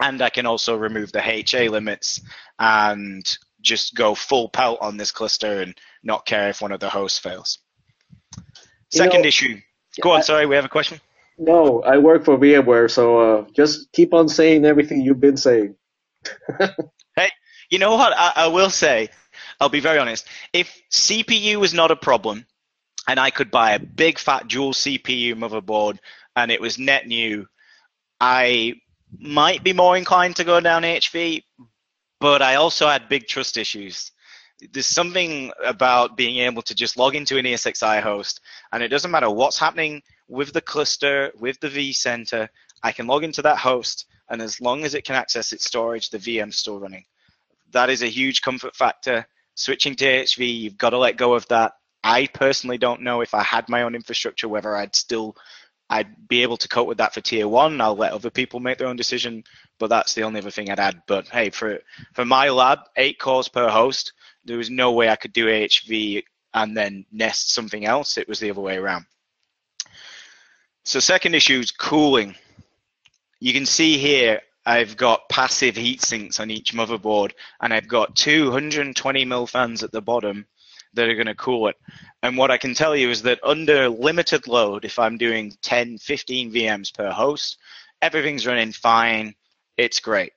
[0.00, 2.20] And I can also remove the HA limits
[2.58, 3.26] and
[3.60, 7.18] just go full pelt on this cluster and not care if one of the hosts
[7.18, 7.58] fails.
[8.90, 9.60] Second you know, issue.
[10.00, 11.00] Go on, sorry, we have a question.
[11.38, 15.74] No, I work for VMware, so uh, just keep on saying everything you've been saying.
[17.16, 17.30] hey,
[17.70, 18.12] you know what?
[18.16, 19.08] I, I will say,
[19.60, 20.26] I'll be very honest.
[20.52, 22.46] If CPU was not a problem,
[23.08, 25.98] and I could buy a big fat dual CPU motherboard
[26.36, 27.46] and it was net new,
[28.20, 28.74] I
[29.18, 31.42] might be more inclined to go down HV,
[32.20, 34.12] but I also had big trust issues.
[34.72, 38.40] There's something about being able to just log into an ESXi host,
[38.72, 42.48] and it doesn't matter what's happening with the cluster, with the vCenter,
[42.82, 46.10] I can log into that host, and as long as it can access its storage,
[46.10, 47.04] the VM's still running.
[47.72, 49.26] That is a huge comfort factor.
[49.54, 53.34] Switching to HV, you've got to let go of that I personally don't know if
[53.34, 55.36] I had my own infrastructure whether I'd still
[55.90, 57.80] I'd be able to cope with that for tier one.
[57.80, 59.44] I'll let other people make their own decision,
[59.78, 61.02] but that's the only other thing I'd add.
[61.06, 61.80] But hey, for
[62.14, 66.22] for my lab, eight cores per host, there was no way I could do HV
[66.54, 68.16] and then nest something else.
[68.16, 69.04] It was the other way around.
[70.84, 72.34] So second issue is cooling.
[73.40, 78.16] You can see here I've got passive heat sinks on each motherboard, and I've got
[78.16, 80.46] 220 mil fans at the bottom
[80.94, 81.76] that are going to cool it.
[82.22, 85.98] And what I can tell you is that under limited load, if I'm doing 10,
[85.98, 87.58] 15 VMs per host,
[88.00, 89.34] everything's running fine.
[89.76, 90.32] it's great.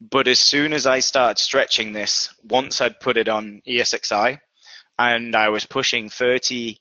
[0.00, 4.38] But as soon as I started stretching this, once I'd put it on ESXi,
[4.98, 6.78] and I was pushing 30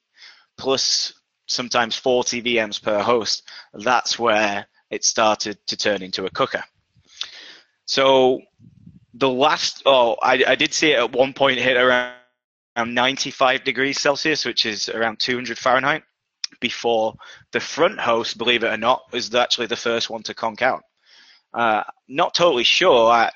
[0.57, 1.13] plus
[1.47, 6.63] sometimes 40 VMs per host, that's where it started to turn into a cooker.
[7.85, 8.41] So
[9.13, 12.15] the last, oh, I, I did see it at one point hit around,
[12.75, 16.03] around 95 degrees Celsius, which is around 200 Fahrenheit,
[16.59, 17.15] before
[17.51, 20.83] the front host, believe it or not, was actually the first one to conk out.
[21.53, 23.09] Uh, not totally sure.
[23.09, 23.31] I,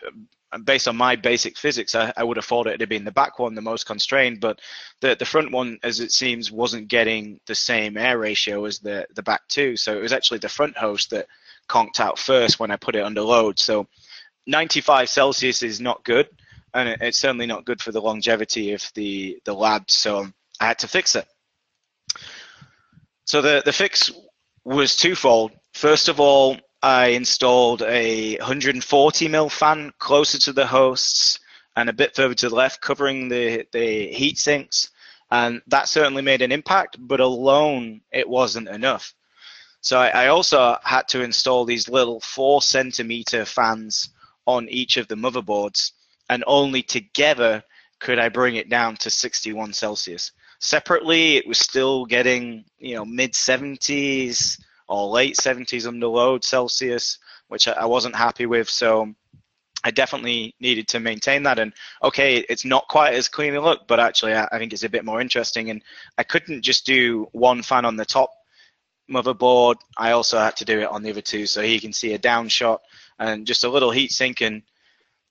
[0.64, 3.40] based on my basic physics, I, I, would have thought it had been the back
[3.40, 4.62] one the most constrained, but
[5.02, 9.06] the the front one, as it seems, wasn't getting the same air ratio as the
[9.16, 9.76] the back two.
[9.76, 11.28] So it was actually the front host that
[11.68, 13.60] conked out first when I put it under load.
[13.60, 13.88] So
[14.48, 16.30] 95 Celsius is not good,
[16.76, 19.90] and it, it's certainly not good for the longevity of the the lab.
[19.90, 20.28] So
[20.60, 21.26] I had to fix it.
[23.26, 24.12] So the the fix
[24.64, 25.52] was twofold.
[25.74, 31.40] First of all, I installed a 140 mil fan closer to the hosts
[31.76, 34.92] and a bit further to the left, covering the, the heat sinks.
[35.32, 39.14] And that certainly made an impact, but alone it wasn't enough.
[39.82, 44.10] So I, I also had to install these little four centimeter fans
[44.46, 45.92] on each of the motherboards,
[46.30, 47.64] and only together
[48.00, 50.32] could I bring it down to 61 Celsius.
[50.60, 57.18] Separately, it was still getting, you know, mid 70s, or late 70s under load Celsius,
[57.48, 58.70] which I wasn't happy with.
[58.70, 59.14] So
[59.84, 61.60] I definitely needed to maintain that.
[61.60, 64.90] And okay, it's not quite as clean a look, but actually I, think it's a
[64.90, 65.70] bit more interesting.
[65.70, 65.82] And
[66.18, 68.32] I couldn't just do one fan on the top
[69.10, 69.76] motherboard.
[69.98, 71.46] I also had to do it on the other two.
[71.46, 72.82] So you can see a down shot
[73.20, 74.64] and just a little heat sink and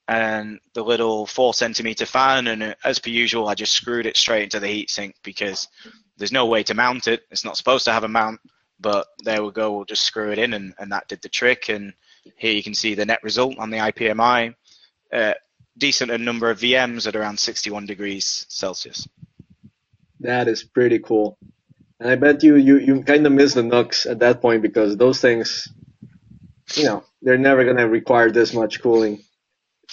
[0.09, 2.47] and the little four centimeter fan.
[2.49, 5.69] And as per usual, I just screwed it straight into the heatsink because
[6.17, 7.23] there's no way to mount it.
[7.31, 8.41] It's not supposed to have a mount.
[8.81, 11.69] But there we go, we'll just screw it in and, and that did the trick.
[11.69, 11.95] And
[12.37, 14.55] here you can see the net result on the IPMI.
[15.13, 15.35] Uh,
[15.79, 19.09] decent number of VMs at around 61 degrees Celsius.
[20.21, 21.39] That is pretty cool.
[22.01, 24.97] And I bet you, you, you kind of miss the NUCs at that point because
[24.97, 25.69] those things,
[26.75, 29.23] you know, they're never going to require this much cooling.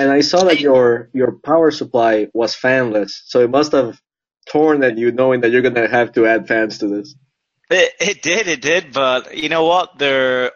[0.02, 4.02] And I saw that your your power supply was fanless, so it must have
[4.48, 7.14] torn at you knowing that you're to have to add fans to this.
[7.70, 10.00] It, it did, it did, but you know what?
[10.00, 10.54] They're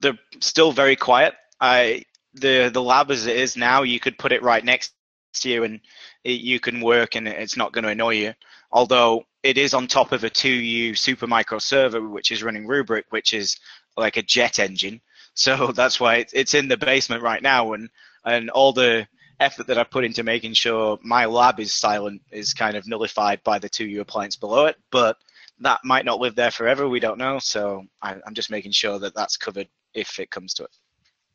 [0.00, 1.34] they're still very quiet.
[1.60, 4.92] I the the lab as it is now, you could put it right next
[5.34, 5.80] to you and
[6.24, 8.34] it, you can work and it's not going to annoy you.
[8.72, 13.32] Although it is on top of a 2U Supermicro server, which is running Rubrik, which
[13.32, 13.60] is
[13.96, 15.00] like a jet engine.
[15.34, 17.90] So that's why it's in the basement right now, and
[18.26, 19.08] and all the
[19.40, 23.42] effort that I put into making sure my lab is silent is kind of nullified
[23.44, 24.76] by the 2U appliance below it.
[24.90, 25.16] But
[25.60, 26.88] that might not live there forever.
[26.88, 27.38] We don't know.
[27.38, 30.70] So I, am just making sure that that's covered if it comes to it.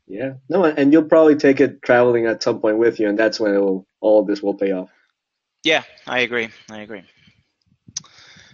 [0.08, 0.34] Yeah.
[0.50, 3.54] No, and you'll probably take it traveling at some point with you, and that's when
[3.54, 4.90] will, all of this will pay off.
[5.64, 6.50] Yeah, I agree.
[6.70, 7.04] I agree.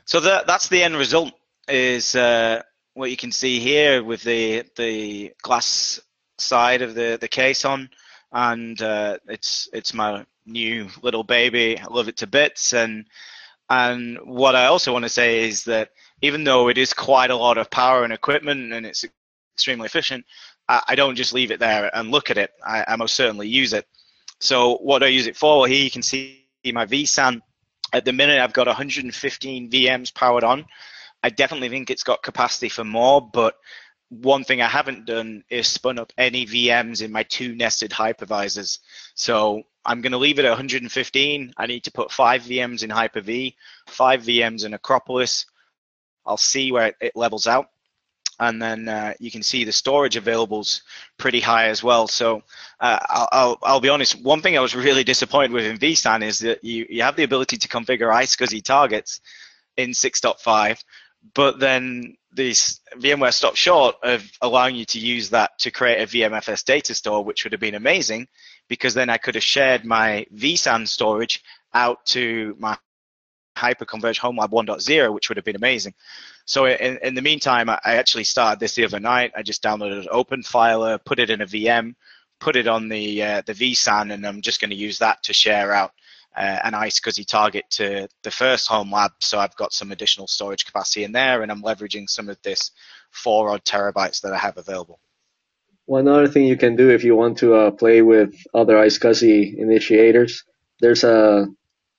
[0.05, 1.33] So that that's the end result.
[1.67, 2.61] Is uh,
[2.93, 5.99] what you can see here with the the glass
[6.37, 7.89] side of the the case on,
[8.31, 11.79] and uh, it's it's my new little baby.
[11.79, 13.05] I love it to bits, and
[13.69, 17.35] and what I also want to say is that even though it is quite a
[17.35, 19.05] lot of power and equipment and it's
[19.55, 20.25] extremely efficient,
[20.69, 22.51] I, I don't just leave it there and look at it.
[22.65, 23.85] I, I, most certainly use it.
[24.39, 27.41] So what I use it for, Well, here you can see my vSAN.
[27.93, 30.65] At the minute, I've got 115 VMs powered on.
[31.23, 33.55] I definitely think it's got capacity for more, but
[34.09, 38.79] one thing I haven't done is spun up any VMs in my two nested hypervisors.
[39.15, 41.53] So I'm going to leave it at 115.
[41.57, 43.55] I need to put five VMs in Hyper-V,
[43.87, 45.45] five VMs in Acropolis.
[46.25, 47.69] I'll see where it levels out.
[48.39, 50.83] And then uh, you can see the storage available is
[51.17, 52.07] pretty high as well.
[52.07, 52.43] So
[52.79, 56.21] uh, I'll, I'll, I'll, be honest, one thing I was really disappointed with in vSAN
[56.21, 59.21] is that you, you have the ability to configure iSCSI targets
[59.75, 60.83] in 6.5,
[61.33, 66.07] but then this VMware stopped short of allowing you to use that to create a
[66.07, 68.27] VMFS data store, which would have been amazing
[68.69, 72.77] because then I could have shared my vSAN storage out to my
[73.57, 75.93] Hyperconverged Home Lab 1.0, which would have been amazing.
[76.45, 79.33] So in, in the meantime, I actually started this the other night.
[79.35, 81.95] I just downloaded an OpenFiler, put it in a VM,
[82.39, 85.33] put it on the uh, the vSAN, and I'm just going to use that to
[85.33, 85.91] share out
[86.37, 89.11] uh, an iSCSI target to the first home lab.
[89.19, 92.71] So I've got some additional storage capacity in there, and I'm leveraging some of this
[93.11, 94.99] four odd terabytes that I have available.
[95.85, 99.57] One other thing you can do if you want to uh, play with other iSCSI
[99.57, 100.43] initiators,
[100.79, 101.47] there's a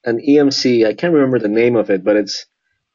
[0.04, 0.86] an EMC.
[0.86, 2.46] I can't remember the name of it, but it's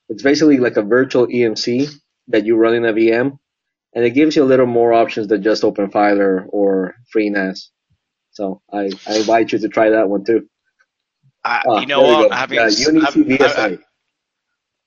[0.08, 1.92] it's basically like a virtual EMC
[2.30, 3.38] that you run in a VM,
[3.94, 7.70] and it gives you a little more options than just OpenFiler or FreeNAS.
[8.32, 10.48] So I, I invite you to try that one too.
[11.46, 12.32] Uh, ah, you know what?
[12.32, 13.80] Having, yeah, Unity VSA.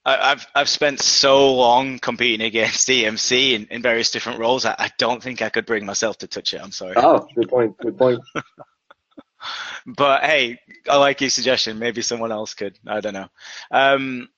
[0.06, 4.64] I, have I've spent so long competing against EMC in, in various different roles.
[4.64, 6.60] I, I don't think I could bring myself to touch it.
[6.62, 6.94] I'm sorry.
[6.96, 7.76] Oh, good point.
[7.78, 8.20] Good point.
[9.86, 11.78] but hey, I like your suggestion.
[11.78, 12.78] Maybe someone else could.
[12.86, 13.28] I don't know.
[13.70, 14.28] Um,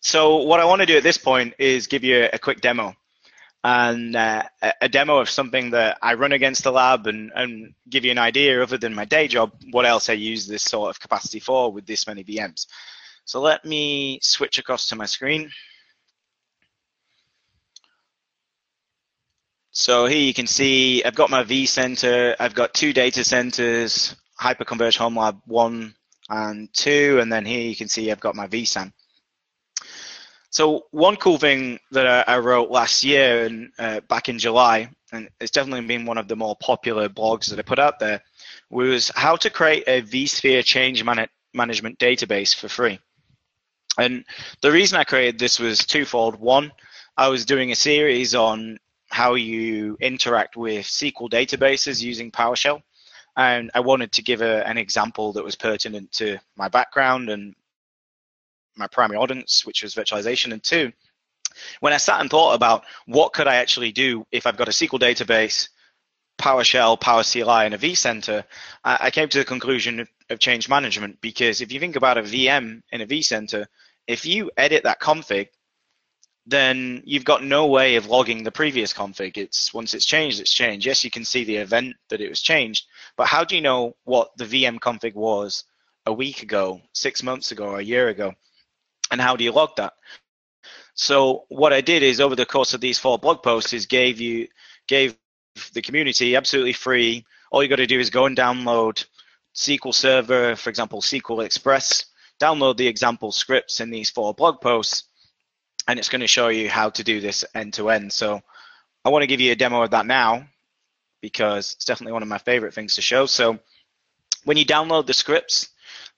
[0.00, 2.94] so what I want to do at this point is give you a quick demo
[3.64, 4.42] and uh,
[4.80, 8.18] a demo of something that I run against the lab and, and give you an
[8.18, 11.72] idea other than my day job, what else I use this sort of capacity for
[11.72, 12.66] with this many VMs.
[13.24, 15.50] So let me switch across to my screen.
[19.70, 24.98] So here you can see I've got my vCenter, I've got two data centers, Hyperconverged
[24.98, 25.94] Home Lab 1
[26.30, 28.92] and 2, and then here you can see I've got my vSAN.
[30.52, 34.90] So one cool thing that I, I wrote last year and uh, back in July,
[35.10, 38.20] and it's definitely been one of the more popular blogs that I put out there,
[38.68, 42.98] was how to create a vSphere change man management database for free.
[43.98, 44.26] And
[44.60, 46.38] the reason I created this was twofold.
[46.38, 46.70] One,
[47.16, 48.78] I was doing a series on
[49.08, 52.82] how you interact with SQL databases using PowerShell.
[53.38, 57.54] And I wanted to give a, an example that was pertinent to my background and
[58.76, 60.52] my primary audience, which was virtualization.
[60.52, 60.92] And two,
[61.80, 64.72] when I sat and thought about what could I actually do if I've got a
[64.72, 65.68] SQL database,
[66.38, 68.44] PowerShell, PowerCLI, and a vCenter,
[68.84, 72.18] I, I came to the conclusion of, of change management because if you think about
[72.18, 73.66] a VM in a vCenter,
[74.06, 75.48] if you edit that config,
[76.46, 79.36] then you've got no way of logging the previous config.
[79.36, 80.86] It's once it's changed, it's changed.
[80.86, 83.94] Yes, you can see the event that it was changed, but how do you know
[84.04, 85.64] what the VM config was
[86.06, 88.32] a week ago, six months ago, or a year ago?
[89.12, 89.92] And how do you log that?
[90.94, 94.20] So what I did is over the course of these four blog posts is gave
[94.20, 94.48] you
[94.88, 95.16] gave
[95.74, 97.24] the community absolutely free.
[97.50, 99.04] All you got to do is go and download
[99.54, 102.06] SQL Server, for example, SQL Express,
[102.40, 105.04] download the example scripts in these four blog posts,
[105.86, 108.12] and it's going to show you how to do this end to end.
[108.12, 108.40] So
[109.04, 110.46] I want to give you a demo of that now
[111.20, 113.26] because it's definitely one of my favorite things to show.
[113.26, 113.58] So
[114.44, 115.68] when you download the scripts,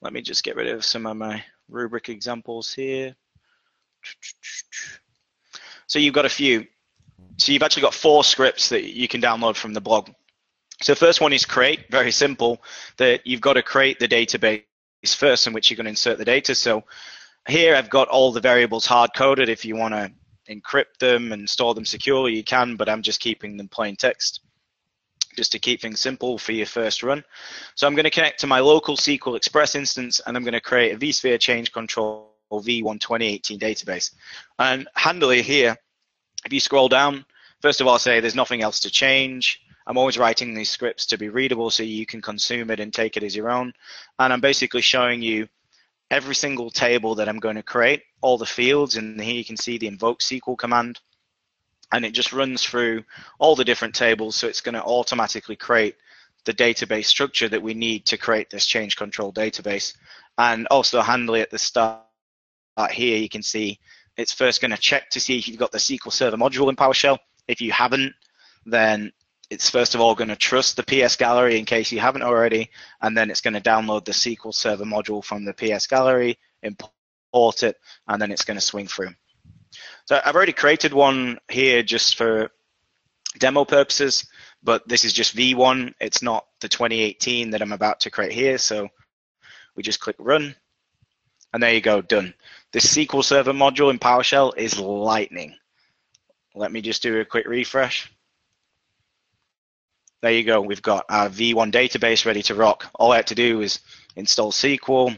[0.00, 3.14] let me just get rid of some of my Rubrik examples here.
[5.86, 6.66] So you've got a few.
[7.36, 10.10] So you've actually got four scripts that you can download from the blog.
[10.80, 12.62] So first one is create, very simple,
[12.96, 14.64] that you've got to create the database
[15.06, 16.54] first in which you're going to insert the data.
[16.54, 16.84] So
[17.48, 19.48] here I've got all the variables hard-coded.
[19.48, 20.12] If you want to
[20.50, 24.40] encrypt them and store them securely, you can, but I'm just keeping them plain text
[25.36, 27.24] just to keep things simple for your first run.
[27.74, 30.60] So I'm going to connect to my local SQL Express instance and I'm going to
[30.60, 34.12] create a vSphere change control v1 2018 database.
[34.58, 35.76] And handily here,
[36.44, 37.24] if you scroll down,
[37.60, 39.60] first of all, say there's nothing else to change.
[39.86, 43.16] I'm always writing these scripts to be readable so you can consume it and take
[43.16, 43.72] it as your own.
[44.18, 45.48] And I'm basically showing you
[46.10, 49.56] every single table that I'm going to create, all the fields, and here you can
[49.56, 51.00] see the invoke SQL command
[51.92, 53.04] and it just runs through
[53.38, 54.36] all the different tables.
[54.36, 55.96] So it's going to automatically create
[56.44, 59.94] the database structure that we need to create this change control database.
[60.36, 62.02] And also handily at the start
[62.90, 63.78] here, you can see
[64.16, 66.76] it's first going to check to see if you've got the SQL Server module in
[66.76, 67.18] PowerShell.
[67.48, 68.14] If you haven't,
[68.66, 69.12] then
[69.50, 72.70] it's first of all going to trust the PS gallery in case you haven't already,
[73.02, 77.62] and then it's going to download the SQL Server module from the PS gallery, import
[77.62, 77.76] it,
[78.08, 79.10] and then it's going to swing through.
[80.06, 82.50] So I've already created one here just for
[83.38, 84.26] demo purposes,
[84.62, 85.94] but this is just V1.
[86.00, 88.58] It's not the 2018 that I'm about to create here.
[88.58, 88.88] So
[89.76, 90.54] we just click run
[91.54, 92.34] and there you go, done.
[92.72, 95.54] This SQL Server module in PowerShell is lightning.
[96.54, 98.10] Let me just do a quick refresh.
[100.20, 102.90] There you go, we've got our V1 database ready to rock.
[102.94, 103.80] All I have to do is
[104.16, 105.16] install SQL,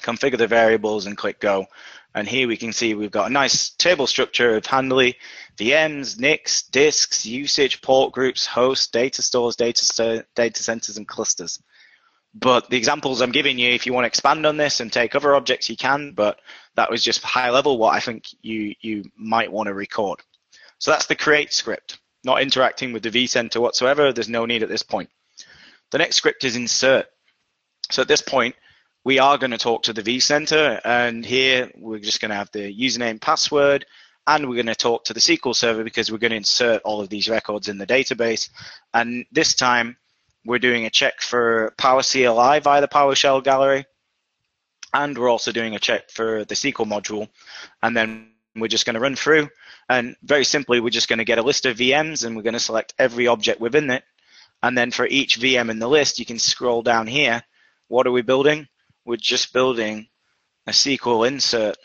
[0.00, 1.66] configure the variables and click go.
[2.14, 5.16] And here we can see we've got a nice table structure of handily
[5.56, 11.62] VMs, NICs, disks, usage, port groups, hosts, data stores, data, data centers, and clusters.
[12.34, 15.14] But the examples I'm giving you, if you want to expand on this and take
[15.14, 16.40] other objects, you can, but
[16.76, 20.20] that was just high level what I think you, you might want to record.
[20.78, 24.12] So that's the create script, not interacting with the vCenter whatsoever.
[24.12, 25.10] There's no need at this point.
[25.90, 27.06] The next script is insert.
[27.90, 28.54] So at this point,
[29.04, 32.50] we are going to talk to the vCenter, and here we're just going to have
[32.52, 33.84] the username, password,
[34.26, 37.00] and we're going to talk to the SQL Server because we're going to insert all
[37.00, 38.48] of these records in the database.
[38.94, 39.96] And this time,
[40.44, 43.84] we're doing a check for PowerCLI via the PowerShell gallery,
[44.94, 47.28] and we're also doing a check for the SQL module,
[47.82, 49.48] and then we're just going to run through.
[49.88, 52.52] And very simply, we're just going to get a list of VMs and we're going
[52.52, 54.04] to select every object within it.
[54.62, 57.42] And then for each VM in the list, you can scroll down here.
[57.88, 58.68] What are we building?
[59.04, 60.08] We're just building
[60.66, 61.76] a SQL insert.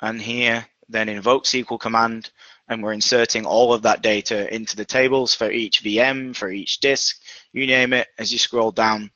[0.00, 2.30] And here, then invoke SQL command,
[2.68, 6.80] and we're inserting all of that data into the tables for each VM, for each
[6.80, 7.20] disk,
[7.52, 8.08] you name it.
[8.18, 9.10] As you scroll down,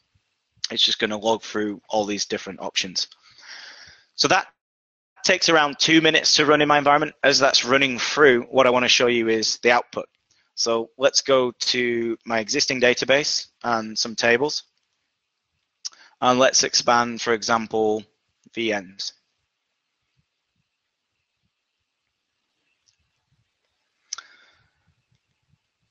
[0.71, 3.09] it's just going to log through all these different options.
[4.15, 4.47] So that
[5.25, 7.15] takes around two minutes to run in my environment.
[7.23, 10.07] As that's running through, what I want to show you is the output.
[10.55, 14.63] So let's go to my existing database and some tables.
[16.21, 18.03] And let's expand, for example,
[18.57, 19.13] VMs.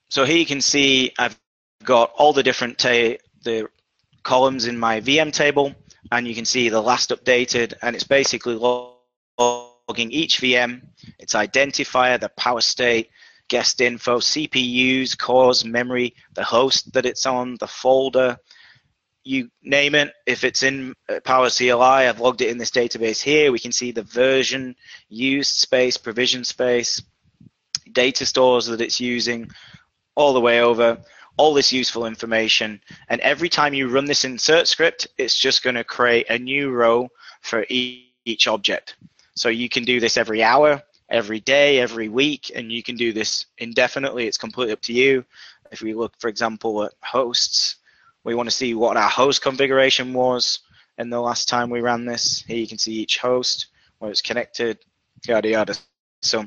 [0.09, 1.37] So here you can see I've
[1.83, 3.67] got all the different the
[4.23, 5.75] columns in my VM table,
[6.11, 10.81] and you can see the last updated, and it's basically logging each VM,
[11.19, 13.09] its identifier, the power state,
[13.49, 18.37] guest info, CPUs, cores, memory, the host that it's on, the folder,
[19.25, 20.13] you name it.
[20.25, 23.51] If it's in uh, PowerCLI, I've logged it in this database here.
[23.51, 24.75] We can see the version,
[25.09, 27.01] used space, provision space,
[27.91, 29.49] data stores that it's using,
[30.15, 30.99] all the way over,
[31.37, 32.79] all this useful information.
[33.09, 36.71] And every time you run this insert script, it's just going to create a new
[36.71, 37.09] row
[37.41, 38.95] for each object.
[39.35, 43.11] So you can do this every hour, every day, every week, and you can do
[43.11, 44.27] this indefinitely.
[44.27, 45.25] It's completely up to you.
[45.71, 47.77] If we look, for example, at hosts,
[48.25, 50.59] we want to see what our host configuration was
[50.97, 52.43] in the last time we ran this.
[52.45, 53.67] Here you can see each host,
[53.99, 54.79] where it's connected,
[55.25, 55.75] yada yada.
[56.21, 56.45] So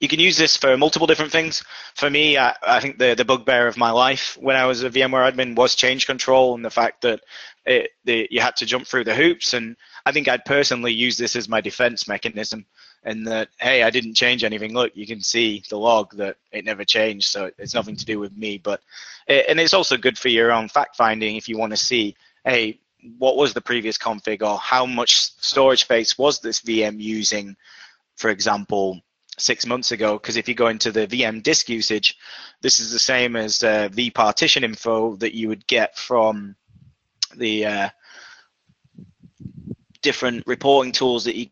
[0.00, 1.62] you can use this for multiple different things.
[1.94, 4.90] For me, I, I, think the, the bugbear of my life when I was a
[4.90, 7.20] VMware admin was change control and the fact that
[7.66, 9.54] it, the, you had to jump through the hoops.
[9.54, 12.66] And I think I'd personally use this as my defense mechanism.
[13.06, 14.74] And that, hey, I didn't change anything.
[14.74, 17.28] Look, you can see the log that it never changed.
[17.28, 18.58] So it's nothing to do with me.
[18.58, 18.80] But
[19.28, 22.80] and it's also good for your own fact finding if you want to see, hey,
[23.18, 27.56] what was the previous config or how much storage space was this VM using,
[28.16, 29.00] for example,
[29.38, 32.16] six months ago because if you go into the VM disk usage,
[32.62, 36.56] this is the same as uh, partition info that you would get from
[37.36, 37.88] the uh,
[40.02, 41.46] different reporting tools that you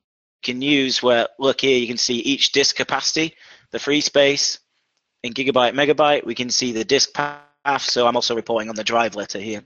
[0.44, 3.34] can use where look here you can see each disk capacity,
[3.70, 4.60] the free space
[5.22, 8.84] in gigabyte megabyte, we can see the disk path so I'm also reporting on the
[8.84, 9.62] drive letter here.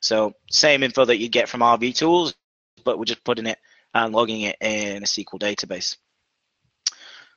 [0.00, 2.34] So same info that you get from RVTools
[2.84, 3.58] but we're just putting it
[3.94, 5.96] and logging it in a SQL database.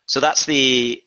[0.06, 1.02] So that's the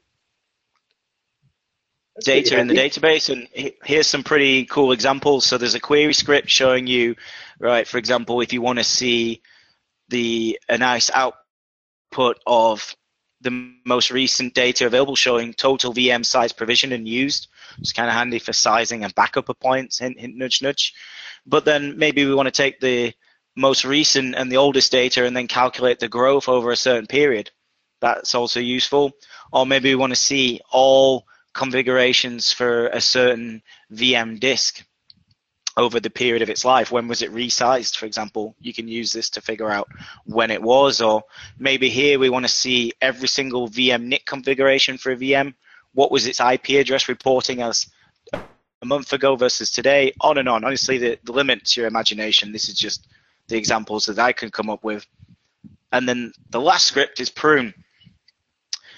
[2.17, 3.49] that's data in the database and
[3.85, 7.15] here's some pretty cool examples so there's a query script showing you
[7.61, 9.41] right for example if you want to see
[10.09, 11.11] the a nice
[12.09, 12.95] output of
[13.41, 17.49] the most recent data available showing total VM size provision and used.
[17.79, 20.93] It's kind of handy for sizing and backup points hint hint nudge nudge.
[21.47, 23.13] But then maybe we want to take the
[23.57, 27.51] most recent and the oldest data and then calculate the growth over a certain period.
[28.01, 29.13] That's also useful.
[29.53, 34.85] Or maybe we want to see all configurations for a certain VM disk
[35.79, 36.91] over the period of its life.
[36.91, 38.55] When was it resized, for example?
[38.61, 39.89] You can use this to figure out
[40.25, 41.01] when it was.
[41.01, 41.23] Or
[41.59, 45.55] maybe here we want to see every single VM NIC configuration for a VM.
[45.95, 47.87] What was its IP address reporting as
[48.33, 50.13] a month ago versus today?
[50.21, 50.65] On and on.
[50.65, 52.51] Honestly, the, the limit to your imagination.
[52.51, 53.07] This is just
[53.47, 55.07] the examples that I can come up with.
[55.93, 57.73] And then the last script is prune.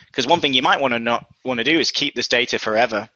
[0.07, 2.59] Because one thing you might want to not want to do is keep this data
[2.59, 3.09] forever.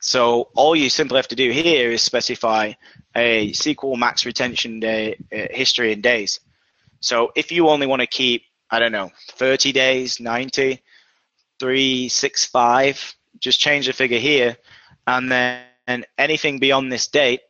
[0.00, 2.72] So all you simply have to do here is specify
[3.14, 6.40] a SQL max retention day uh, history in days.
[7.00, 10.82] So if you only want to keep, I don't know, 30 days, 90,
[11.58, 14.56] 365, just change the figure here,
[15.06, 17.40] and then anything beyond this date,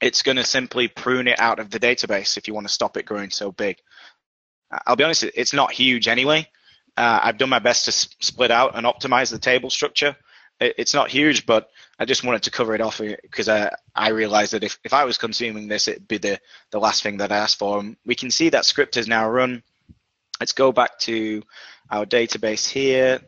[0.00, 2.96] it's going to simply prune it out of the database if you want to stop
[2.96, 3.78] it growing so big.
[4.86, 6.48] I'll be honest, it's not huge anyway,
[6.98, 10.16] uh, I've done my best to split out and optimize the table structure.
[10.60, 14.10] It, it's not huge, but I just wanted to cover it off because I, I
[14.10, 16.40] realized that if, if I was consuming this, it'd be the,
[16.70, 17.80] the last thing that I asked for.
[17.80, 19.62] And we can see that script is now run.
[20.40, 21.42] Let's go back to
[21.90, 23.20] our database here.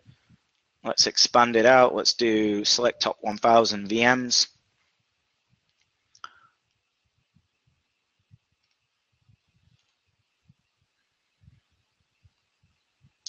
[0.84, 1.94] Let's expand it out.
[1.94, 4.48] Let's do select top 1000 VMs.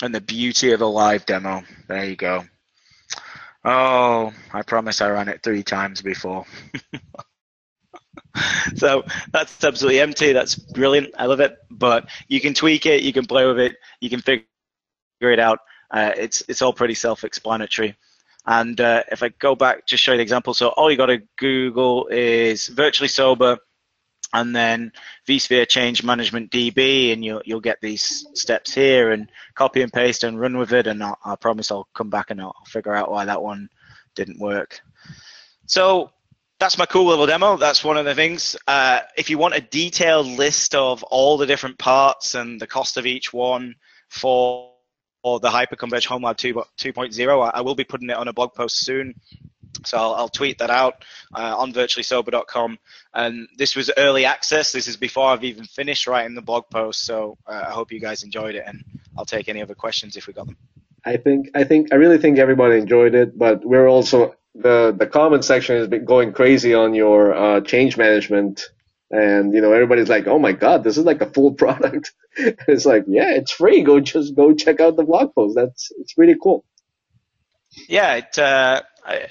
[0.03, 1.63] And the beauty of a live demo.
[1.87, 2.45] There you go.
[3.64, 6.45] Oh, I promise I ran it three times before.
[8.76, 10.34] so that's absolutely empty.
[10.34, 11.14] That's brilliant.
[11.18, 11.57] I love it.
[11.70, 13.03] But you can tweak it.
[13.03, 13.76] You can play with it.
[13.99, 14.45] You can figure
[15.22, 15.59] it out.
[15.91, 17.95] Uh, it's it's all pretty self-explanatory.
[18.47, 20.53] And uh, if I go back, just show you the example.
[20.53, 23.57] So all you got to Google is virtuallysober,
[24.34, 24.91] and then
[25.27, 30.23] vSphere Change Management DB, and you'll you'll get these steps here, and copy and paste
[30.23, 30.88] and run with it.
[30.88, 33.69] And I'll, I promise I'll come back and I'll figure out why that one
[34.15, 34.82] didn't work.
[35.65, 36.11] So
[36.59, 37.57] that's my cool little demo.
[37.57, 38.55] That's one of the things.
[38.67, 42.97] Uh, if you want a detailed list of all the different parts and the cost
[42.97, 43.75] of each one
[44.09, 44.71] for
[45.23, 47.51] or the Hyperconverged Home Lab 2, 2.0.
[47.53, 49.13] I will be putting it on a blog post soon.
[49.86, 51.03] So I'll, I'll tweet that out
[51.34, 52.79] uh, on virtuallysober.com.
[53.13, 54.71] And this was early access.
[54.71, 57.05] This is before I've even finished writing the blog post.
[57.05, 58.84] So uh, I hope you guys enjoyed it, and
[59.17, 60.57] I'll take any other questions if we got them.
[61.03, 65.07] I think I think I really think everybody enjoyed it, but we're also the the
[65.07, 68.69] comment section has been going crazy on your uh, change management
[69.09, 72.86] and you know everybody's like oh my god this is like a full product it's
[72.86, 76.36] like yeah it's free go just go check out the blog post that's it's really
[76.41, 76.63] cool
[77.88, 79.27] yeah it uh, I,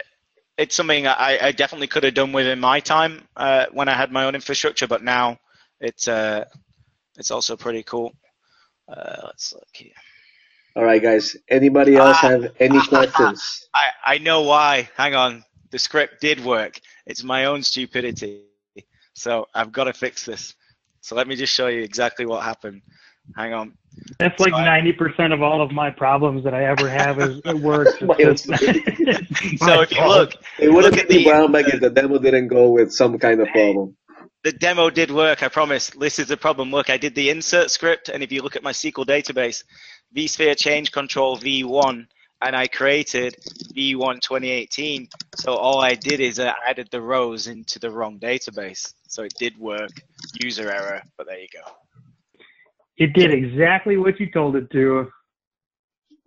[0.60, 4.12] it's something I, I definitely could have done within my time uh, when I had
[4.12, 5.38] my own infrastructure but now
[5.80, 6.44] it's uh,
[7.16, 8.12] it's also pretty cool.
[8.88, 9.92] Uh, let's look here.
[10.76, 11.36] All right guys.
[11.48, 13.68] Anybody else ah, have any questions?
[13.74, 14.88] I, I know why.
[14.96, 15.44] Hang on.
[15.70, 16.78] The script did work.
[17.06, 18.42] It's my own stupidity.
[19.14, 20.54] So I've got to fix this.
[21.00, 22.82] So let me just show you exactly what happened.
[23.36, 23.72] Hang on.
[24.18, 27.56] That's like ninety percent of all of my problems that I ever have is it
[27.56, 27.92] works.
[27.98, 33.18] so if you look, it wouldn't look vBrownBag if the demo didn't go with some
[33.18, 33.96] kind of problem.
[34.42, 35.90] The demo did work, I promise.
[35.90, 36.70] This is the problem.
[36.70, 39.64] Look, I did the insert script, and if you look at my SQL database,
[40.16, 42.06] vSphere change control v1
[42.42, 43.36] and I created
[43.76, 45.08] V1 2018.
[45.36, 48.94] So all I did is I added the rows into the wrong database.
[49.08, 49.90] So it did work,
[50.42, 51.70] user error, but there you go.
[53.00, 55.10] It did exactly what you told it to.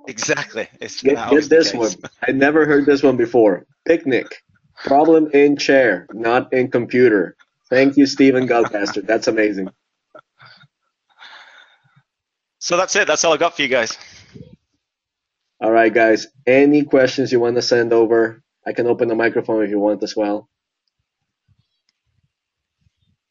[0.07, 0.67] Exactly.
[0.82, 1.91] It's get, get this one.
[2.28, 3.67] I never heard this one before.
[3.86, 4.41] Picnic.
[4.84, 7.36] Problem in chair, not in computer.
[7.69, 9.05] Thank you, Stephen Godcaster.
[9.05, 9.69] That's amazing.
[12.57, 13.05] So that's it.
[13.05, 13.95] That's all I got for you guys.
[15.61, 16.28] All right, guys.
[16.47, 18.41] Any questions you want to send over?
[18.65, 20.49] I can open the microphone if you want as well.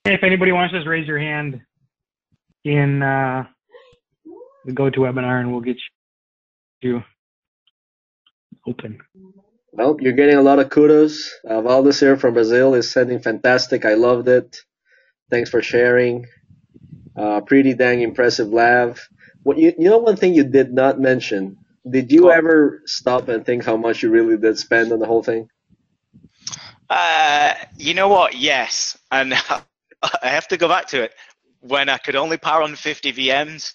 [0.04, 1.60] If anybody wants to just raise your hand
[2.64, 3.46] in uh,
[4.64, 5.78] the GoToWebinar and we'll get
[6.80, 7.02] you
[8.66, 9.00] open.
[9.72, 11.30] Well, you're getting a lot of kudos.
[11.48, 13.84] Uh, Valdez here from Brazil is sending fantastic.
[13.84, 14.60] I loved it.
[15.30, 16.26] Thanks for sharing.
[17.16, 18.98] Uh, pretty dang impressive lab.
[19.42, 21.56] What you, you know one thing you did not mention
[21.88, 25.22] did you ever stop and think how much you really did spend on the whole
[25.22, 25.48] thing?
[26.88, 28.36] Uh, you know what?
[28.36, 29.34] Yes, and
[30.02, 31.12] I have to go back to it.
[31.62, 33.72] When I could only power on 50 VMs,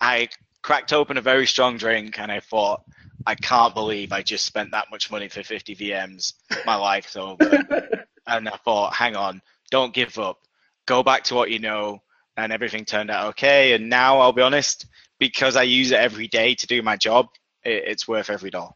[0.00, 0.28] I
[0.62, 2.82] cracked open a very strong drink and I thought,
[3.26, 6.34] I can't believe I just spent that much money for 50 VMs.
[6.64, 7.88] My life's over.
[8.26, 10.38] and I thought, hang on, don't give up.
[10.86, 12.02] Go back to what you know.
[12.36, 13.74] And everything turned out okay.
[13.74, 14.86] And now I'll be honest,
[15.18, 17.28] because I use it every day to do my job,
[17.64, 18.72] it, it's worth every dollar.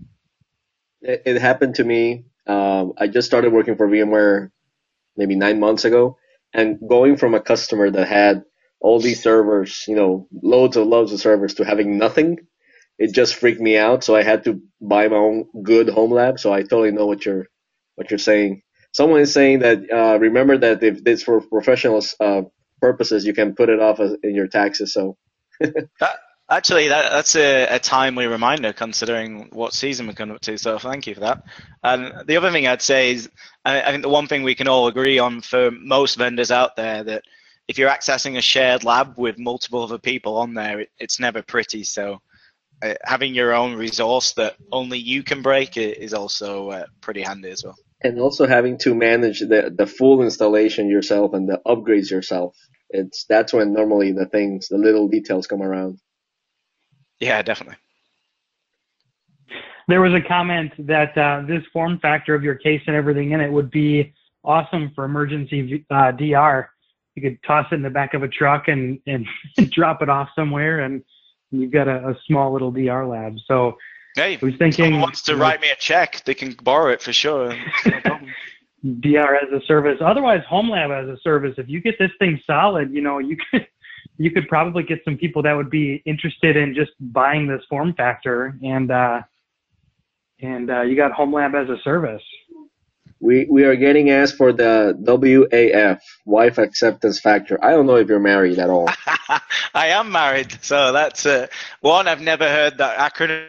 [1.00, 2.24] It, it happened to me.
[2.46, 4.50] Um, I just started working for VMware
[5.16, 6.18] maybe nine months ago,
[6.52, 8.44] and going from a customer that had
[8.84, 12.38] all these servers, you know, loads and loads of servers, to having nothing,
[12.98, 14.04] it just freaked me out.
[14.04, 16.38] So I had to buy my own good home lab.
[16.38, 17.46] So I totally know what you're
[17.94, 18.60] what you're saying.
[18.92, 22.42] Someone is saying that uh, remember that if it's for professional uh,
[22.82, 24.92] purposes, you can put it off in your taxes.
[24.92, 25.16] So
[25.60, 26.18] that
[26.50, 30.58] Actually, that, that's a, a, timely reminder considering what season we're coming up to.
[30.58, 31.42] So thank you for that.
[31.82, 33.30] And the other thing I'd say is,
[33.64, 36.76] I, I think the one thing we can all agree on for most vendors out
[36.76, 37.24] there that
[37.68, 41.42] if you're accessing a shared lab with multiple other people on there, it, it's never
[41.42, 41.84] pretty.
[41.84, 42.20] So
[42.82, 47.50] uh, having your own resource that only you can break is also uh, pretty handy
[47.50, 47.76] as well.
[48.02, 52.54] And also having to manage the, the full installation yourself and the upgrades yourself.
[52.90, 55.98] It's that's when normally the things, the little details come around.
[57.18, 57.76] Yeah, definitely.
[59.88, 63.40] There was a comment that uh, this form factor of your case and everything in
[63.40, 64.12] it would be
[64.44, 66.68] awesome for emergency uh, DR.
[67.14, 69.26] You could toss it in the back of a truck and, and
[69.70, 71.02] drop it off somewhere, and
[71.50, 73.36] you've got a, a small little DR lab.
[73.46, 73.76] So
[74.16, 77.02] hey, I was thinking, someone wants to write me a check, they can borrow it
[77.02, 77.54] for sure.
[79.00, 79.98] DR as a service.
[80.04, 81.54] Otherwise, home lab as a service.
[81.56, 83.66] If you get this thing solid, you know you could
[84.18, 87.94] you could probably get some people that would be interested in just buying this form
[87.94, 89.22] factor and uh,
[90.40, 92.22] and uh, you got home lab as a service
[93.24, 98.08] we we are getting asked for the WAF wife acceptance factor i don't know if
[98.08, 98.88] you're married at all
[99.74, 101.46] i am married so that's uh,
[101.80, 103.48] one i've never heard that acronym.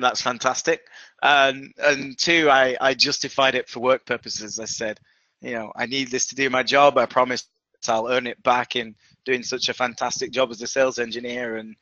[0.00, 0.80] That's fantastic.
[1.22, 4.58] And and two, I I justified it for work purposes.
[4.58, 4.98] I said,
[5.40, 6.98] you know, I need this to do my job.
[6.98, 7.46] I promise
[7.88, 11.56] I'll earn it back in doing such a fantastic job as a sales engineer.
[11.56, 11.76] And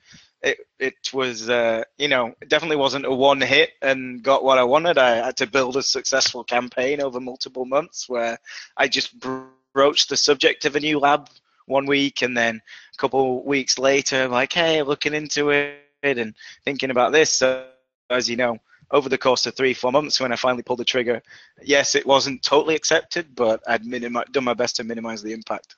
[0.44, 4.64] it it was uh, you know definitely wasn't a one hit and got what I
[4.64, 4.98] wanted.
[4.98, 8.38] I had to build a successful campaign over multiple months where
[8.76, 11.30] I just broached the subject of a new lab
[11.66, 12.60] one week and then
[12.94, 16.34] a couple weeks later like hey looking into it and
[16.64, 17.32] thinking about this.
[17.32, 17.66] So
[18.10, 18.58] as you know
[18.90, 21.22] over the course of three four months when I finally pulled the trigger
[21.62, 25.76] yes it wasn't totally accepted but I'd minimi- done my best to minimize the impact.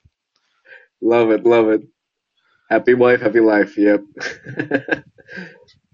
[1.01, 1.83] Love it love it
[2.69, 3.77] Happy wife, happy life.
[3.77, 4.01] Yep.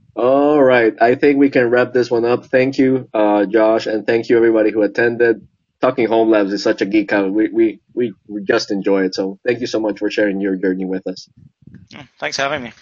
[0.16, 0.94] All right.
[1.02, 2.46] I think we can wrap this one up.
[2.48, 5.48] Thank you, uh, Josh, and thank you everybody who attended.
[5.82, 7.34] Talking Home Labs is such a geek out.
[7.34, 9.16] We, we, we, we just enjoy it.
[9.16, 11.30] So thank you so much for sharing your journey with us.
[12.20, 12.74] Thanks for having me.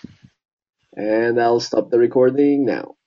[0.95, 2.95] And I'll stop the recording now.